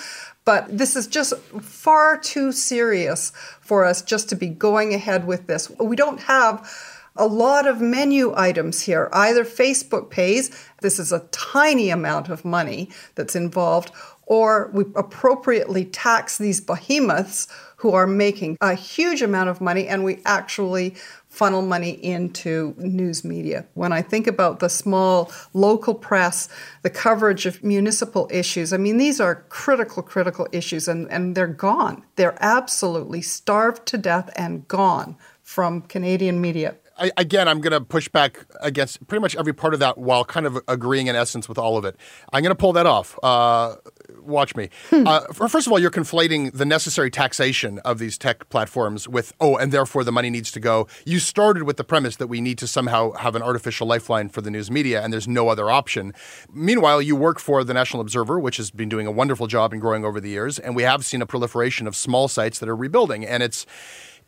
But 0.45 0.77
this 0.77 0.97
is 0.97 1.07
just 1.07 1.35
far 1.61 2.19
too 2.19 2.53
serious 2.53 3.31
for 3.61 3.85
us 3.85 4.03
just 4.03 4.29
to 4.31 4.37
be 4.37 4.49
going 4.49 4.93
ahead 4.93 5.27
with 5.27 5.47
this. 5.47 5.71
We 5.79 5.97
don't 5.97 6.21
have 6.21 6.69
a 7.17 7.27
lot 7.27 7.67
of 7.67 7.81
menu 7.81 8.33
items 8.37 8.83
here. 8.83 9.09
Either 9.13 9.45
Facebook 9.45 10.11
pays, 10.11 10.51
this 10.81 10.99
is 10.99 11.13
a 11.13 11.27
tiny 11.31 11.91
amount 11.91 12.29
of 12.29 12.45
money 12.45 12.91
that's 13.15 13.37
involved, 13.37 13.93
or 14.27 14.71
we 14.73 14.85
appropriately 14.97 15.85
tax 15.85 16.39
these 16.39 16.61
behemoths 16.61 17.49
who 17.77 17.93
are 17.93 18.07
making 18.07 18.57
a 18.61 18.75
huge 18.75 19.23
amount 19.23 19.49
of 19.49 19.61
money 19.61 19.89
and 19.89 20.05
we 20.05 20.23
actually 20.25 20.95
funnel 21.33 21.63
money 21.63 21.93
into 22.05 22.75
news 22.77 23.25
media. 23.25 23.65
When 23.73 23.91
I 23.91 24.03
think 24.03 24.27
about 24.27 24.61
the 24.61 24.69
small 24.69 25.33
local 25.55 25.95
press, 25.95 26.47
the 26.83 26.91
coverage 26.91 27.47
of 27.47 27.65
municipal 27.65 28.29
issues, 28.31 28.75
I 28.75 28.77
mean, 28.77 28.99
these 28.99 29.19
are 29.19 29.47
critical, 29.49 30.03
critical 30.03 30.47
issues, 30.53 30.89
and, 30.89 31.11
and 31.11 31.35
they're 31.35 31.47
gone. 31.47 32.05
They're 32.17 32.37
absolutely 32.41 33.23
starved 33.23 33.87
to 33.87 33.97
death 33.97 34.29
and 34.37 34.69
gone 34.69 35.17
from 35.43 35.81
Canadian 35.81 36.39
media. 36.39 36.77
I, 36.99 37.11
again, 37.17 37.49
I'm 37.49 37.61
going 37.61 37.73
to 37.73 37.81
push 37.81 38.09
back 38.09 38.45
against 38.61 39.07
pretty 39.07 39.21
much 39.21 39.35
every 39.37 39.53
part 39.53 39.75
of 39.75 39.81
that 39.81 39.99
while 39.99 40.25
kind 40.25 40.47
of 40.47 40.59
agreeing 40.69 41.07
in 41.07 41.17
essence 41.17 41.49
with 41.49 41.59
all 41.59 41.77
of 41.77 41.85
it. 41.85 41.97
I'm 42.33 42.43
going 42.43 42.51
to 42.51 42.59
pull 42.59 42.73
that 42.75 42.87
off. 42.87 43.19
Uh, 43.23 43.77
watch 44.21 44.55
me. 44.55 44.69
Hmm. 44.91 45.07
Uh, 45.07 45.21
first 45.33 45.67
of 45.67 45.73
all, 45.73 45.79
you're 45.79 45.91
conflating 45.91 46.53
the 46.53 46.65
necessary 46.65 47.11
taxation 47.11 47.79
of 47.81 47.99
these 47.99 48.19
tech 48.19 48.49
platforms 48.51 49.09
with, 49.09 49.33
oh, 49.41 49.57
and 49.57 49.73
therefore 49.73 50.05
the 50.05 50.13
money 50.13 50.31
needs 50.31 50.51
to 50.53 50.61
go. 50.61 50.87
You 51.05 51.19
started 51.19 51.65
with 51.65 51.77
the 51.77 51.85
premise 51.85 52.17
that 52.17 52.27
we 52.27 52.41
need 52.41 52.59
to 52.59 52.67
somehow 52.67 53.13
have 53.13 53.35
an 53.35 53.43
artificial 53.43 53.87
lifeline 53.87 54.29
for 54.29 54.41
the 54.41 54.51
news 54.51 54.71
media, 54.71 55.03
and 55.03 55.13
there's 55.13 55.29
no 55.29 55.49
other 55.49 55.71
option. 55.71 56.13
Meanwhile, 56.53 57.03
you 57.03 57.17
work 57.17 57.39
for 57.39 57.65
the 57.65 57.75
National 57.75 58.01
Observer, 58.01 58.39
which 58.39 58.59
has 58.59 58.71
been 58.71 58.89
doing 58.89 59.07
a 59.07 59.13
wonderful 59.13 59.47
job 59.47 59.73
in 59.73 59.81
growing 59.81 60.05
over 60.05 60.21
the 60.21 60.31
years, 60.31 60.59
and 60.59 60.77
we 60.77 60.83
have 60.83 61.05
seen 61.05 61.23
a 61.23 61.27
proliferation 61.27 61.87
of 61.87 61.97
small 61.97 62.29
sites 62.29 62.59
that 62.59 62.69
are 62.69 62.77
rebuilding. 62.77 63.25
And 63.25 63.43
it's, 63.43 63.67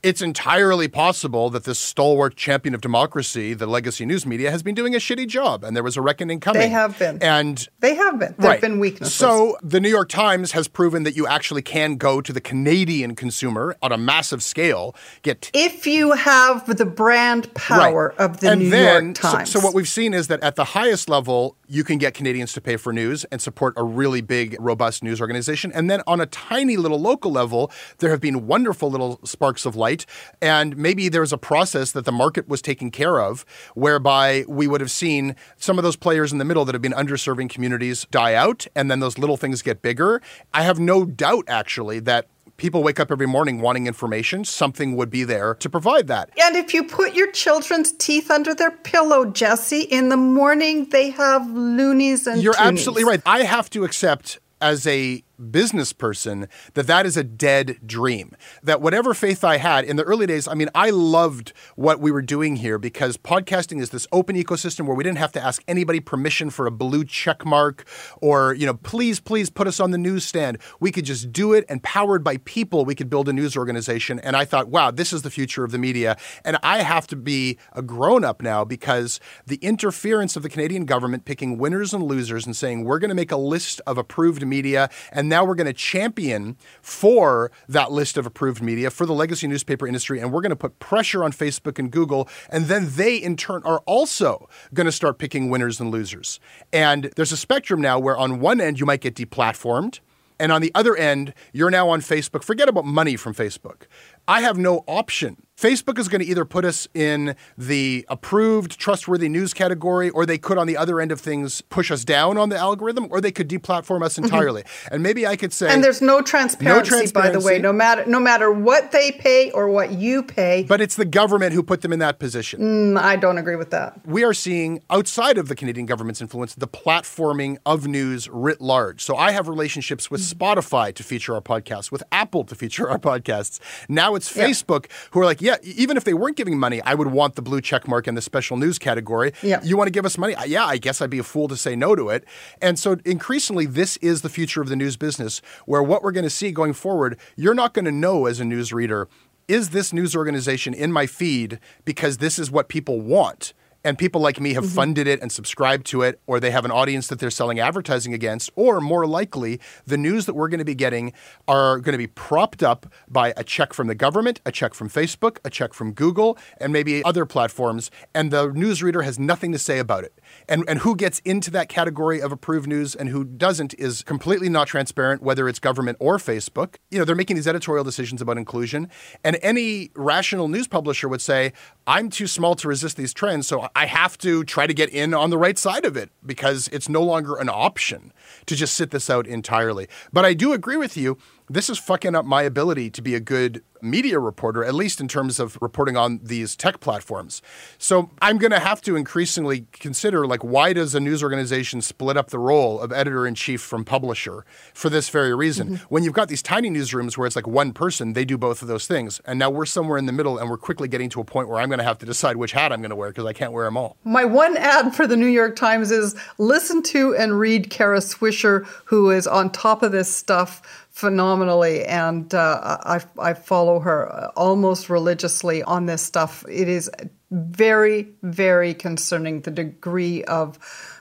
it's 0.04 0.20
entirely 0.20 0.86
possible 0.86 1.48
that 1.50 1.64
this 1.64 1.78
stalwart 1.78 2.36
champion 2.36 2.74
of 2.74 2.82
democracy, 2.82 3.54
the 3.54 3.66
legacy 3.66 4.04
news 4.04 4.26
media, 4.26 4.50
has 4.50 4.62
been 4.62 4.74
doing 4.74 4.94
a 4.94 4.98
shitty 4.98 5.26
job, 5.26 5.64
and 5.64 5.74
there 5.74 5.82
was 5.82 5.96
a 5.96 6.02
reckoning 6.02 6.40
coming. 6.40 6.60
They 6.60 6.68
have 6.68 6.98
been, 6.98 7.22
and 7.22 7.66
they 7.80 7.94
have 7.94 8.18
been. 8.18 8.34
There 8.38 8.50
right. 8.50 8.52
have 8.54 8.60
been 8.60 8.78
weaknesses. 8.78 9.14
So 9.14 9.56
the 9.62 9.80
New 9.80 9.88
York 9.88 10.10
Times 10.10 10.52
has 10.52 10.68
proven 10.68 11.04
that 11.04 11.16
you 11.16 11.26
actually 11.26 11.62
can 11.62 11.96
go 11.96 12.20
to 12.20 12.32
the 12.34 12.40
Canadian 12.40 13.16
consumer 13.16 13.76
on 13.80 13.92
a 13.92 13.96
massive 13.96 14.42
scale. 14.42 14.94
Get 15.22 15.50
if 15.54 15.86
you 15.86 16.12
have 16.12 16.76
the 16.76 16.84
brand 16.84 17.52
power 17.54 18.14
right. 18.18 18.24
of 18.24 18.40
the 18.40 18.50
and 18.50 18.60
New 18.60 18.70
then, 18.70 19.04
York 19.06 19.16
Times. 19.16 19.50
So, 19.50 19.58
so 19.58 19.64
what 19.64 19.74
we've 19.74 19.88
seen 19.88 20.12
is 20.12 20.28
that 20.28 20.42
at 20.42 20.56
the 20.56 20.64
highest 20.64 21.08
level, 21.08 21.56
you 21.66 21.82
can 21.82 21.96
get 21.96 22.12
Canadians 22.12 22.52
to 22.52 22.60
pay 22.60 22.76
for 22.76 22.92
news 22.92 23.24
and 23.24 23.40
support 23.40 23.72
a 23.78 23.82
really 23.82 24.20
big, 24.20 24.54
robust 24.60 25.02
news 25.02 25.18
organization, 25.18 25.72
and 25.72 25.88
then 25.88 26.02
on 26.06 26.20
a 26.20 26.26
tiny 26.26 26.76
little 26.76 27.00
local 27.00 27.32
level, 27.32 27.72
there 27.98 28.10
have 28.10 28.20
been 28.20 28.46
wonderful 28.46 28.90
little 28.90 29.18
sparks 29.24 29.64
of 29.64 29.74
light 29.74 29.93
and 30.40 30.76
maybe 30.76 31.09
there's 31.09 31.33
a 31.33 31.38
process 31.38 31.92
that 31.92 32.04
the 32.04 32.12
market 32.12 32.48
was 32.48 32.61
taking 32.62 32.90
care 32.90 33.20
of 33.20 33.44
whereby 33.74 34.44
we 34.48 34.66
would 34.66 34.80
have 34.80 34.90
seen 34.90 35.37
some 35.57 35.78
of 35.78 35.85
those 35.85 35.96
players 35.96 36.33
in 36.33 36.38
the 36.38 36.44
middle 36.44 36.64
that 36.64 36.74
have 36.74 36.83
been 36.83 36.92
underserving 36.92 37.48
communities 37.48 38.07
die 38.11 38.35
out 38.35 38.66
and 38.74 38.90
then 38.90 39.00
those 39.00 39.18
little 39.18 39.37
things 39.37 39.62
get 39.62 39.83
bigger. 39.83 40.20
I 40.52 40.62
have 40.62 40.78
no 40.78 41.04
doubt 41.04 41.44
actually 41.48 42.00
that 42.00 42.26
people 42.57 42.83
wake 42.83 43.00
up 43.00 43.11
every 43.11 43.26
morning 43.26 43.61
wanting 43.61 43.87
information, 43.87 44.44
something 44.44 44.94
would 44.96 45.11
be 45.11 45.24
there 45.24 45.54
to 45.57 45.68
provide 45.68 46.07
that. 46.07 46.30
And 46.40 46.57
if 46.57 46.72
you 46.72 46.85
put 46.85 47.14
your 47.14 47.30
children's 47.33 47.92
teeth 47.92 48.30
under 48.30 48.54
their 48.54 48.70
pillow, 48.70 49.24
Jesse, 49.24 49.83
in 49.83 50.09
the 50.09 50.16
morning 50.16 50.88
they 50.90 51.11
have 51.11 51.50
loonies 51.50 52.26
and 52.26 52.42
You're 52.42 52.54
toonies. 52.54 52.66
absolutely 52.66 53.04
right. 53.04 53.22
I 53.26 53.42
have 53.42 53.70
to 53.70 53.85
accept 53.85 54.38
as 54.61 54.87
a 54.87 55.22
business 55.50 55.92
person 55.92 56.48
that 56.74 56.86
that 56.86 57.06
is 57.06 57.16
a 57.16 57.24
dead 57.24 57.78
dream. 57.84 58.36
That 58.62 58.80
whatever 58.80 59.14
faith 59.14 59.44
I 59.44 59.56
had 59.56 59.84
in 59.84 59.96
the 59.96 60.02
early 60.04 60.26
days, 60.26 60.48
I 60.48 60.54
mean, 60.54 60.68
I 60.74 60.90
loved 60.90 61.52
what 61.76 62.00
we 62.00 62.10
were 62.10 62.22
doing 62.22 62.56
here 62.56 62.78
because 62.78 63.16
podcasting 63.16 63.80
is 63.80 63.90
this 63.90 64.06
open 64.12 64.36
ecosystem 64.36 64.86
where 64.86 64.96
we 64.96 65.04
didn't 65.04 65.18
have 65.18 65.32
to 65.32 65.42
ask 65.42 65.62
anybody 65.68 66.00
permission 66.00 66.50
for 66.50 66.66
a 66.66 66.70
blue 66.70 67.04
check 67.04 67.44
mark 67.44 67.86
or, 68.20 68.54
you 68.54 68.66
know, 68.66 68.74
please, 68.74 69.20
please 69.20 69.50
put 69.50 69.66
us 69.66 69.80
on 69.80 69.90
the 69.90 69.98
newsstand. 69.98 70.58
We 70.80 70.90
could 70.90 71.04
just 71.04 71.32
do 71.32 71.52
it 71.52 71.64
and 71.68 71.82
powered 71.82 72.24
by 72.24 72.38
people, 72.38 72.84
we 72.84 72.94
could 72.94 73.10
build 73.10 73.28
a 73.28 73.32
news 73.32 73.56
organization. 73.56 74.18
And 74.20 74.36
I 74.36 74.44
thought, 74.44 74.68
wow, 74.68 74.90
this 74.90 75.12
is 75.12 75.22
the 75.22 75.30
future 75.30 75.64
of 75.64 75.70
the 75.70 75.78
media. 75.78 76.16
And 76.44 76.58
I 76.62 76.78
have 76.82 77.06
to 77.08 77.16
be 77.16 77.58
a 77.72 77.82
grown 77.82 78.24
up 78.24 78.42
now 78.42 78.64
because 78.64 79.20
the 79.46 79.56
interference 79.56 80.36
of 80.36 80.42
the 80.42 80.48
Canadian 80.48 80.84
government 80.84 81.24
picking 81.24 81.58
winners 81.58 81.92
and 81.92 82.02
losers 82.02 82.46
and 82.46 82.56
saying, 82.56 82.84
we're 82.84 82.98
going 82.98 83.08
to 83.10 83.14
make 83.14 83.32
a 83.32 83.36
list 83.36 83.80
of 83.86 83.98
approved 83.98 84.46
media 84.46 84.88
and 85.12 85.23
and 85.24 85.30
now 85.30 85.42
we're 85.42 85.54
going 85.54 85.66
to 85.66 85.72
champion 85.72 86.58
for 86.82 87.50
that 87.66 87.90
list 87.90 88.18
of 88.18 88.26
approved 88.26 88.60
media 88.60 88.90
for 88.90 89.06
the 89.06 89.14
legacy 89.14 89.46
newspaper 89.46 89.87
industry. 89.87 90.20
And 90.20 90.30
we're 90.30 90.42
going 90.42 90.50
to 90.50 90.56
put 90.56 90.78
pressure 90.80 91.24
on 91.24 91.32
Facebook 91.32 91.78
and 91.78 91.90
Google. 91.90 92.28
And 92.50 92.66
then 92.66 92.88
they, 92.90 93.16
in 93.16 93.34
turn, 93.34 93.62
are 93.64 93.78
also 93.87 94.50
going 94.74 94.84
to 94.84 94.92
start 94.92 95.16
picking 95.16 95.48
winners 95.48 95.80
and 95.80 95.90
losers. 95.90 96.40
And 96.74 97.10
there's 97.16 97.32
a 97.32 97.38
spectrum 97.38 97.80
now 97.80 97.98
where 97.98 98.18
on 98.18 98.38
one 98.38 98.60
end, 98.60 98.78
you 98.78 98.84
might 98.84 99.00
get 99.00 99.14
deplatformed. 99.14 100.00
And 100.38 100.52
on 100.52 100.60
the 100.60 100.70
other 100.74 100.94
end, 100.94 101.32
you're 101.54 101.70
now 101.70 101.88
on 101.88 102.02
Facebook. 102.02 102.44
Forget 102.44 102.68
about 102.68 102.84
money 102.84 103.16
from 103.16 103.32
Facebook. 103.32 103.84
I 104.28 104.42
have 104.42 104.58
no 104.58 104.84
option 104.87 105.43
Facebook 105.56 105.98
is 105.98 106.08
going 106.08 106.20
to 106.20 106.26
either 106.26 106.44
put 106.44 106.64
us 106.64 106.88
in 106.94 107.36
the 107.56 108.04
approved, 108.08 108.78
trustworthy 108.78 109.28
news 109.28 109.54
category, 109.54 110.10
or 110.10 110.26
they 110.26 110.36
could, 110.36 110.58
on 110.58 110.66
the 110.66 110.76
other 110.76 111.00
end 111.00 111.12
of 111.12 111.20
things, 111.20 111.60
push 111.62 111.92
us 111.92 112.04
down 112.04 112.36
on 112.36 112.48
the 112.48 112.56
algorithm, 112.56 113.06
or 113.10 113.20
they 113.20 113.30
could 113.30 113.48
deplatform 113.48 114.02
us 114.02 114.18
entirely. 114.18 114.62
Mm-hmm. 114.62 114.94
And 114.94 115.02
maybe 115.02 115.26
I 115.26 115.36
could 115.36 115.52
say, 115.52 115.72
and 115.72 115.84
there's 115.84 116.02
no 116.02 116.20
transparency, 116.22 116.64
no 116.64 116.84
transparency, 116.84 117.12
by 117.12 117.30
the 117.30 117.44
way, 117.44 117.60
no 117.60 117.72
matter 117.72 118.04
no 118.06 118.18
matter 118.18 118.50
what 118.50 118.90
they 118.90 119.12
pay 119.12 119.52
or 119.52 119.68
what 119.68 119.92
you 119.92 120.24
pay. 120.24 120.64
But 120.64 120.80
it's 120.80 120.96
the 120.96 121.04
government 121.04 121.52
who 121.52 121.62
put 121.62 121.82
them 121.82 121.92
in 121.92 122.00
that 122.00 122.18
position. 122.18 122.94
Mm, 122.96 123.00
I 123.00 123.14
don't 123.14 123.38
agree 123.38 123.56
with 123.56 123.70
that. 123.70 124.04
We 124.04 124.24
are 124.24 124.34
seeing 124.34 124.80
outside 124.90 125.38
of 125.38 125.46
the 125.46 125.54
Canadian 125.54 125.86
government's 125.86 126.20
influence 126.20 126.56
the 126.56 126.68
platforming 126.68 127.58
of 127.64 127.86
news 127.86 128.28
writ 128.28 128.60
large. 128.60 129.02
So 129.02 129.16
I 129.16 129.30
have 129.30 129.46
relationships 129.46 130.10
with 130.10 130.20
mm-hmm. 130.20 130.42
Spotify 130.42 130.92
to 130.94 131.04
feature 131.04 131.34
our 131.34 131.40
podcasts, 131.40 131.92
with 131.92 132.02
Apple 132.10 132.42
to 132.44 132.56
feature 132.56 132.90
our 132.90 132.98
podcasts. 132.98 133.60
Now 133.88 134.16
it's 134.16 134.32
Facebook 134.32 134.86
yeah. 134.88 134.96
who 135.12 135.20
are 135.20 135.24
like, 135.24 135.43
yeah, 135.44 135.57
even 135.62 135.98
if 135.98 136.04
they 136.04 136.14
weren't 136.14 136.38
giving 136.38 136.59
money, 136.59 136.80
I 136.80 136.94
would 136.94 137.09
want 137.09 137.35
the 137.35 137.42
blue 137.42 137.61
check 137.61 137.87
mark 137.87 138.09
in 138.09 138.14
the 138.14 138.22
special 138.22 138.57
news 138.57 138.78
category. 138.78 139.33
Yeah. 139.42 139.61
You 139.62 139.76
want 139.76 139.88
to 139.88 139.92
give 139.92 140.07
us 140.07 140.16
money? 140.16 140.35
Yeah, 140.46 140.64
I 140.64 140.78
guess 140.78 141.02
I'd 141.02 141.11
be 141.11 141.18
a 141.18 141.22
fool 141.22 141.48
to 141.48 141.57
say 141.57 141.76
no 141.76 141.94
to 141.94 142.09
it. 142.09 142.24
And 142.62 142.78
so 142.78 142.96
increasingly, 143.04 143.66
this 143.66 143.98
is 143.98 144.22
the 144.22 144.30
future 144.30 144.62
of 144.62 144.70
the 144.70 144.76
news 144.76 144.96
business, 144.96 145.42
where 145.66 145.83
what 145.83 146.02
we're 146.02 146.12
going 146.12 146.24
to 146.24 146.30
see 146.30 146.50
going 146.50 146.72
forward, 146.72 147.18
you're 147.37 147.52
not 147.52 147.74
going 147.74 147.85
to 147.85 147.92
know 147.92 148.24
as 148.24 148.40
a 148.40 148.44
news 148.46 148.72
reader, 148.72 149.07
is 149.46 149.68
this 149.68 149.92
news 149.92 150.16
organization 150.16 150.72
in 150.72 150.90
my 150.90 151.07
feed 151.07 151.61
because 151.85 152.16
this 152.16 152.38
is 152.38 152.50
what 152.50 152.70
people 152.70 153.02
want? 153.02 153.52
And 153.84 153.98
people 153.98 154.20
like 154.20 154.40
me 154.40 154.54
have 154.54 154.64
mm-hmm. 154.64 154.74
funded 154.74 155.06
it 155.06 155.20
and 155.20 155.30
subscribed 155.30 155.86
to 155.86 156.02
it, 156.02 156.20
or 156.26 156.40
they 156.40 156.50
have 156.50 156.64
an 156.64 156.70
audience 156.70 157.08
that 157.08 157.18
they're 157.18 157.30
selling 157.30 157.60
advertising 157.60 158.14
against, 158.14 158.50
or 158.56 158.80
more 158.80 159.06
likely, 159.06 159.60
the 159.86 159.98
news 159.98 160.26
that 160.26 160.34
we're 160.34 160.48
going 160.48 160.58
to 160.58 160.64
be 160.64 160.74
getting 160.74 161.12
are 161.46 161.78
going 161.78 161.92
to 161.92 161.98
be 161.98 162.06
propped 162.06 162.62
up 162.62 162.86
by 163.08 163.32
a 163.36 163.44
check 163.44 163.72
from 163.72 163.86
the 163.86 163.94
government, 163.94 164.40
a 164.46 164.52
check 164.52 164.74
from 164.74 164.88
Facebook, 164.88 165.38
a 165.44 165.50
check 165.50 165.74
from 165.74 165.92
Google, 165.92 166.38
and 166.58 166.72
maybe 166.72 167.04
other 167.04 167.26
platforms, 167.26 167.90
and 168.14 168.30
the 168.30 168.48
newsreader 168.48 169.04
has 169.04 169.18
nothing 169.18 169.52
to 169.52 169.58
say 169.58 169.78
about 169.78 170.04
it. 170.04 170.18
And, 170.48 170.64
and 170.66 170.80
who 170.80 170.96
gets 170.96 171.18
into 171.20 171.50
that 171.52 171.68
category 171.68 172.20
of 172.20 172.32
approved 172.32 172.66
news 172.66 172.94
and 172.94 173.08
who 173.08 173.24
doesn't 173.24 173.74
is 173.74 174.02
completely 174.02 174.48
not 174.48 174.66
transparent, 174.68 175.22
whether 175.22 175.48
it's 175.48 175.58
government 175.58 175.98
or 176.00 176.18
Facebook. 176.18 176.76
You 176.90 176.98
know, 176.98 177.04
they're 177.04 177.14
making 177.14 177.36
these 177.36 177.48
editorial 177.48 177.84
decisions 177.84 178.22
about 178.22 178.38
inclusion. 178.38 178.88
And 179.22 179.38
any 179.42 179.90
rational 179.94 180.48
news 180.48 180.66
publisher 180.66 181.08
would 181.08 181.20
say, 181.20 181.52
I'm 181.86 182.08
too 182.08 182.26
small 182.26 182.54
to 182.56 182.68
resist 182.68 182.96
these 182.96 183.12
trends, 183.12 183.46
so 183.46 183.68
I 183.76 183.84
have 183.84 184.16
to 184.18 184.42
try 184.44 184.66
to 184.66 184.72
get 184.72 184.88
in 184.88 185.12
on 185.12 185.28
the 185.28 185.36
right 185.36 185.58
side 185.58 185.84
of 185.84 185.98
it 185.98 186.10
because 186.24 186.68
it's 186.68 186.88
no 186.88 187.02
longer 187.02 187.36
an 187.36 187.50
option 187.50 188.12
to 188.46 188.56
just 188.56 188.74
sit 188.74 188.90
this 188.90 189.10
out 189.10 189.26
entirely. 189.26 189.88
But 190.10 190.24
I 190.24 190.32
do 190.32 190.54
agree 190.54 190.78
with 190.78 190.96
you 190.96 191.18
this 191.48 191.68
is 191.68 191.78
fucking 191.78 192.14
up 192.14 192.24
my 192.24 192.42
ability 192.42 192.90
to 192.90 193.02
be 193.02 193.14
a 193.14 193.20
good 193.20 193.62
media 193.83 194.18
reporter, 194.18 194.64
at 194.64 194.74
least 194.74 195.00
in 195.00 195.07
terms 195.07 195.38
of 195.38 195.59
reporting 195.61 195.96
on 195.96 196.18
these 196.22 196.57
tech 196.57 196.80
platforms. 196.80 197.42
So 197.76 198.11
I'm 198.22 198.38
going 198.38 198.50
to 198.50 198.59
have 198.59 198.80
to 198.83 198.96
increasingly 198.96 199.66
consider 199.72 200.26
like, 200.26 200.42
why 200.42 200.72
does 200.72 200.94
a 200.94 201.00
news 201.00 201.22
organization 201.22 201.83
split 201.83 202.16
up 202.16 202.30
the 202.30 202.38
role 202.38 202.80
of 202.80 202.92
editor 202.92 203.26
in 203.26 203.35
chief 203.35 203.61
from 203.61 203.85
publisher 203.85 204.46
for 204.72 204.88
this 204.88 205.11
very 205.11 205.35
reason? 205.35 205.68
Mm-hmm. 205.68 205.85
When 205.90 206.02
you've 206.02 206.14
got 206.14 206.28
these 206.28 206.42
tiny 206.42 206.70
newsrooms 206.70 207.18
where 207.18 207.26
it's 207.26 207.37
like 207.37 207.46
one 207.46 207.72
person, 207.72 208.14
they 208.14 208.24
do 208.24 208.38
both 208.38 208.62
of 208.62 208.68
those 208.68 208.87
things. 208.87 209.20
And 209.26 209.38
now 209.38 209.50
we're 209.50 209.66
somewhere 209.66 209.98
in 209.98 210.07
the 210.07 210.12
middle 210.12 210.38
and 210.38 210.48
we're 210.48 210.57
quickly 210.57 210.88
getting 210.88 211.11
to 211.11 211.20
a 211.20 211.24
point 211.24 211.48
where 211.48 211.61
I'm 211.61 211.68
going 211.68 211.78
to 211.78 211.85
have 211.85 211.98
to 211.98 212.07
decide 212.07 212.37
which 212.37 212.52
hat 212.52 212.72
I'm 212.72 212.80
going 212.80 212.90
to 212.90 212.96
wear 212.96 213.11
because 213.11 213.26
I 213.26 213.35
can't 213.35 213.52
wear 213.52 213.66
them 213.66 213.76
all. 213.76 213.98
My 214.04 214.24
one 214.24 214.57
ad 214.57 214.94
for 214.94 215.07
the 215.07 215.16
New 215.16 215.26
York 215.26 215.57
Times 215.57 215.90
is 215.90 216.16
listen 216.38 216.83
to 216.85 217.14
and 217.14 217.38
read 217.38 217.68
Kara 217.68 217.98
Swisher, 217.98 218.66
who 218.87 219.11
is 219.11 219.26
on 219.26 219.50
top 219.50 219.83
of 219.83 219.92
this 219.92 220.14
stuff 220.14 220.83
phenomenally, 220.94 221.85
and 221.87 222.33
uh, 222.33 222.78
I, 222.85 223.00
I 223.18 223.35
follow 223.35 223.80
her 223.80 224.30
almost 224.37 224.88
religiously 224.88 225.61
on 225.64 225.87
this 225.87 226.02
stuff. 226.02 226.44
It 226.48 226.68
is 226.68 226.88
very, 227.33 228.09
very 228.22 228.74
concerning 228.74 229.40
the 229.40 229.50
degree 229.50 230.22
of 230.24 230.57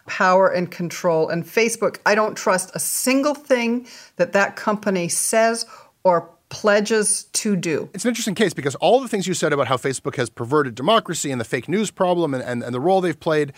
power 0.07 0.49
and 0.49 0.71
control. 0.71 1.29
And 1.29 1.45
Facebook, 1.45 1.99
I 2.07 2.15
don't 2.15 2.35
trust 2.35 2.71
a 2.73 2.79
single 2.79 3.35
thing 3.35 3.85
that 4.15 4.33
that 4.33 4.55
company 4.55 5.09
says 5.09 5.67
or 6.03 6.27
pledges 6.49 7.25
to 7.25 7.55
do. 7.55 7.87
It's 7.93 8.03
an 8.03 8.09
interesting 8.09 8.35
case 8.35 8.55
because 8.55 8.73
all 8.75 8.99
the 8.99 9.07
things 9.07 9.27
you 9.27 9.35
said 9.35 9.53
about 9.53 9.67
how 9.67 9.77
Facebook 9.77 10.15
has 10.15 10.31
perverted 10.31 10.73
democracy 10.73 11.29
and 11.29 11.39
the 11.39 11.45
fake 11.45 11.69
news 11.69 11.91
problem 11.91 12.33
and, 12.33 12.43
and, 12.43 12.63
and 12.63 12.73
the 12.73 12.79
role 12.79 12.99
they've 12.99 13.19
played, 13.19 13.53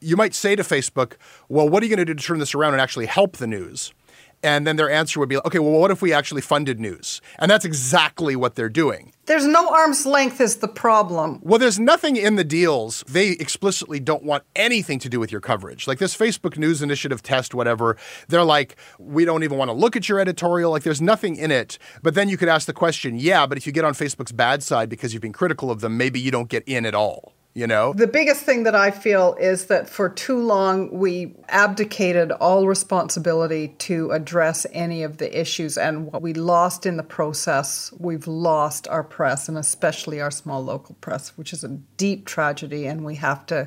you 0.00 0.18
might 0.18 0.34
say 0.34 0.54
to 0.54 0.62
Facebook, 0.62 1.14
well, 1.48 1.66
what 1.66 1.82
are 1.82 1.86
you 1.86 1.96
going 1.96 2.06
to 2.06 2.12
do 2.12 2.14
to 2.14 2.22
turn 2.22 2.40
this 2.40 2.54
around 2.54 2.74
and 2.74 2.82
actually 2.82 3.06
help 3.06 3.38
the 3.38 3.46
news? 3.46 3.94
And 4.42 4.66
then 4.66 4.76
their 4.76 4.90
answer 4.90 5.18
would 5.18 5.28
be, 5.28 5.36
okay, 5.38 5.58
well, 5.58 5.72
what 5.72 5.90
if 5.90 6.00
we 6.00 6.12
actually 6.12 6.42
funded 6.42 6.78
news? 6.78 7.20
And 7.38 7.50
that's 7.50 7.64
exactly 7.64 8.36
what 8.36 8.54
they're 8.54 8.68
doing. 8.68 9.12
There's 9.26 9.46
no 9.46 9.68
arm's 9.74 10.06
length 10.06 10.40
is 10.40 10.56
the 10.56 10.68
problem. 10.68 11.40
Well, 11.42 11.58
there's 11.58 11.78
nothing 11.78 12.16
in 12.16 12.36
the 12.36 12.44
deals. 12.44 13.04
They 13.08 13.30
explicitly 13.30 14.00
don't 14.00 14.22
want 14.22 14.44
anything 14.56 14.98
to 15.00 15.08
do 15.08 15.20
with 15.20 15.32
your 15.32 15.40
coverage. 15.40 15.86
Like 15.86 15.98
this 15.98 16.16
Facebook 16.16 16.56
News 16.56 16.82
Initiative 16.82 17.22
test, 17.22 17.54
whatever, 17.54 17.96
they're 18.28 18.44
like, 18.44 18.76
we 18.98 19.24
don't 19.24 19.42
even 19.42 19.58
want 19.58 19.68
to 19.68 19.74
look 19.74 19.96
at 19.96 20.08
your 20.08 20.20
editorial. 20.20 20.70
Like 20.70 20.84
there's 20.84 21.02
nothing 21.02 21.36
in 21.36 21.50
it. 21.50 21.78
But 22.02 22.14
then 22.14 22.28
you 22.28 22.36
could 22.36 22.48
ask 22.48 22.66
the 22.66 22.72
question, 22.72 23.18
yeah, 23.18 23.46
but 23.46 23.58
if 23.58 23.66
you 23.66 23.72
get 23.72 23.84
on 23.84 23.92
Facebook's 23.92 24.32
bad 24.32 24.62
side 24.62 24.88
because 24.88 25.12
you've 25.12 25.22
been 25.22 25.32
critical 25.32 25.70
of 25.70 25.80
them, 25.80 25.96
maybe 25.96 26.20
you 26.20 26.30
don't 26.30 26.48
get 26.48 26.62
in 26.66 26.86
at 26.86 26.94
all 26.94 27.34
you 27.58 27.66
know? 27.66 27.92
The 27.92 28.06
biggest 28.06 28.42
thing 28.42 28.62
that 28.62 28.76
I 28.76 28.92
feel 28.92 29.34
is 29.40 29.66
that 29.66 29.88
for 29.88 30.08
too 30.08 30.38
long 30.38 30.96
we 30.96 31.34
abdicated 31.48 32.30
all 32.30 32.68
responsibility 32.68 33.74
to 33.78 34.12
address 34.12 34.64
any 34.72 35.02
of 35.02 35.16
the 35.16 35.38
issues, 35.38 35.76
and 35.76 36.12
what 36.12 36.22
we 36.22 36.34
lost 36.34 36.86
in 36.86 36.96
the 36.96 37.02
process, 37.02 37.92
we've 37.98 38.28
lost 38.28 38.86
our 38.86 39.02
press, 39.02 39.48
and 39.48 39.58
especially 39.58 40.20
our 40.20 40.30
small 40.30 40.62
local 40.64 40.94
press, 41.00 41.36
which 41.36 41.52
is 41.52 41.64
a 41.64 41.68
deep 41.96 42.26
tragedy, 42.26 42.86
and 42.86 43.04
we 43.04 43.16
have 43.16 43.44
to 43.46 43.66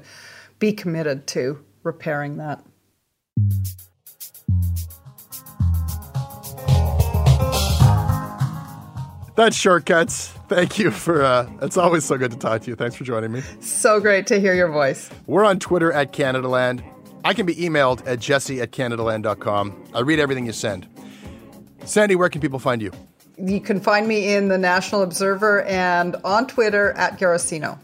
be 0.58 0.72
committed 0.72 1.28
to 1.28 1.60
repairing 1.84 2.38
that. 2.38 2.64
That's 9.36 9.56
shortcuts. 9.56 10.28
Thank 10.50 10.78
you 10.78 10.92
for, 10.92 11.24
uh, 11.24 11.50
it's 11.62 11.78
always 11.78 12.04
so 12.04 12.18
good 12.18 12.32
to 12.32 12.38
talk 12.38 12.62
to 12.64 12.70
you. 12.70 12.76
Thanks 12.76 12.96
for 12.96 13.04
joining 13.06 13.32
me. 13.32 13.42
So 13.62 14.00
great 14.00 14.28
to 14.28 14.40
hear 14.40 14.54
your 14.54 14.70
voice. 14.70 15.10
We're 15.26 15.46
on 15.46 15.60
Twitter 15.60 15.92
at 15.92 16.12
CanadaLand. 16.12 16.84
I 17.24 17.34
can 17.34 17.46
be 17.46 17.56
emailed 17.56 18.06
at 18.06 18.20
jesse 18.20 18.62
at 18.62 18.72
CanadaLand.com. 18.72 19.84
I 19.94 20.00
read 20.02 20.20
everything 20.20 20.46
you 20.46 20.52
send. 20.54 20.88
Sandy, 21.86 22.16
where 22.16 22.30
can 22.30 22.42
people 22.42 22.60
find 22.60 22.82
you? 22.82 22.92
You 23.38 23.62
can 23.62 23.80
find 23.80 24.08
me 24.08 24.34
in 24.34 24.50
the 24.50 24.58
National 24.58 25.02
Observer 25.02 25.64
and 25.64 26.16
on 26.24 26.48
Twitter 26.48 26.92
at 26.94 27.18
Garossino. 27.20 27.80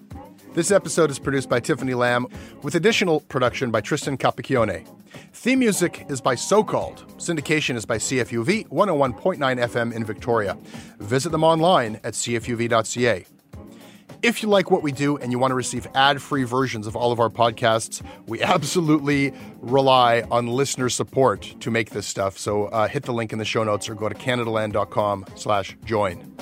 This 0.54 0.72
episode 0.72 1.12
is 1.12 1.20
produced 1.20 1.50
by 1.50 1.60
Tiffany 1.60 1.94
Lam 1.94 2.28
with 2.64 2.76
additional 2.76 3.22
production 3.22 3.72
by 3.72 3.82
Tristan 3.82 4.18
Capacchione. 4.18 4.88
Theme 5.34 5.60
music 5.60 6.06
is 6.10 6.22
by 6.22 6.36
So 6.36 6.64
Called. 6.64 7.06
Syndication 7.18 7.76
is 7.76 7.86
by 7.86 7.98
CFUV 7.98 8.68
101.9 8.70 9.38
FM 9.38 9.94
in 9.94 10.04
Victoria. 10.04 10.58
Visit 11.00 11.32
them 11.32 11.44
online 11.44 12.00
at 12.04 12.14
cfuv.ca. 12.14 13.26
If 14.24 14.42
you 14.42 14.50
like 14.50 14.72
what 14.72 14.82
we 14.82 14.92
do 14.92 15.18
and 15.18 15.32
you 15.32 15.38
want 15.38 15.52
to 15.52 15.56
receive 15.56 15.88
ad-free 15.94 16.44
versions 16.44 16.88
of 16.88 16.96
all 16.96 17.12
of 17.12 17.20
our 17.20 17.30
podcasts, 17.30 18.02
we 18.26 18.42
absolutely 18.56 19.32
rely 19.60 20.24
on 20.32 20.48
listener 20.48 20.90
support 20.90 21.56
to 21.60 21.70
make 21.70 21.92
this 21.92 22.08
stuff. 22.08 22.38
So 22.38 22.66
uh, 22.66 22.88
hit 22.88 23.04
the 23.04 23.14
link 23.14 23.32
in 23.32 23.40
the 23.40 23.46
show 23.46 23.64
notes 23.64 23.88
or 23.88 23.96
go 23.96 24.10
to 24.10 24.16
canadaland.com 24.16 25.26
slash 25.36 25.78
join. 25.86 26.34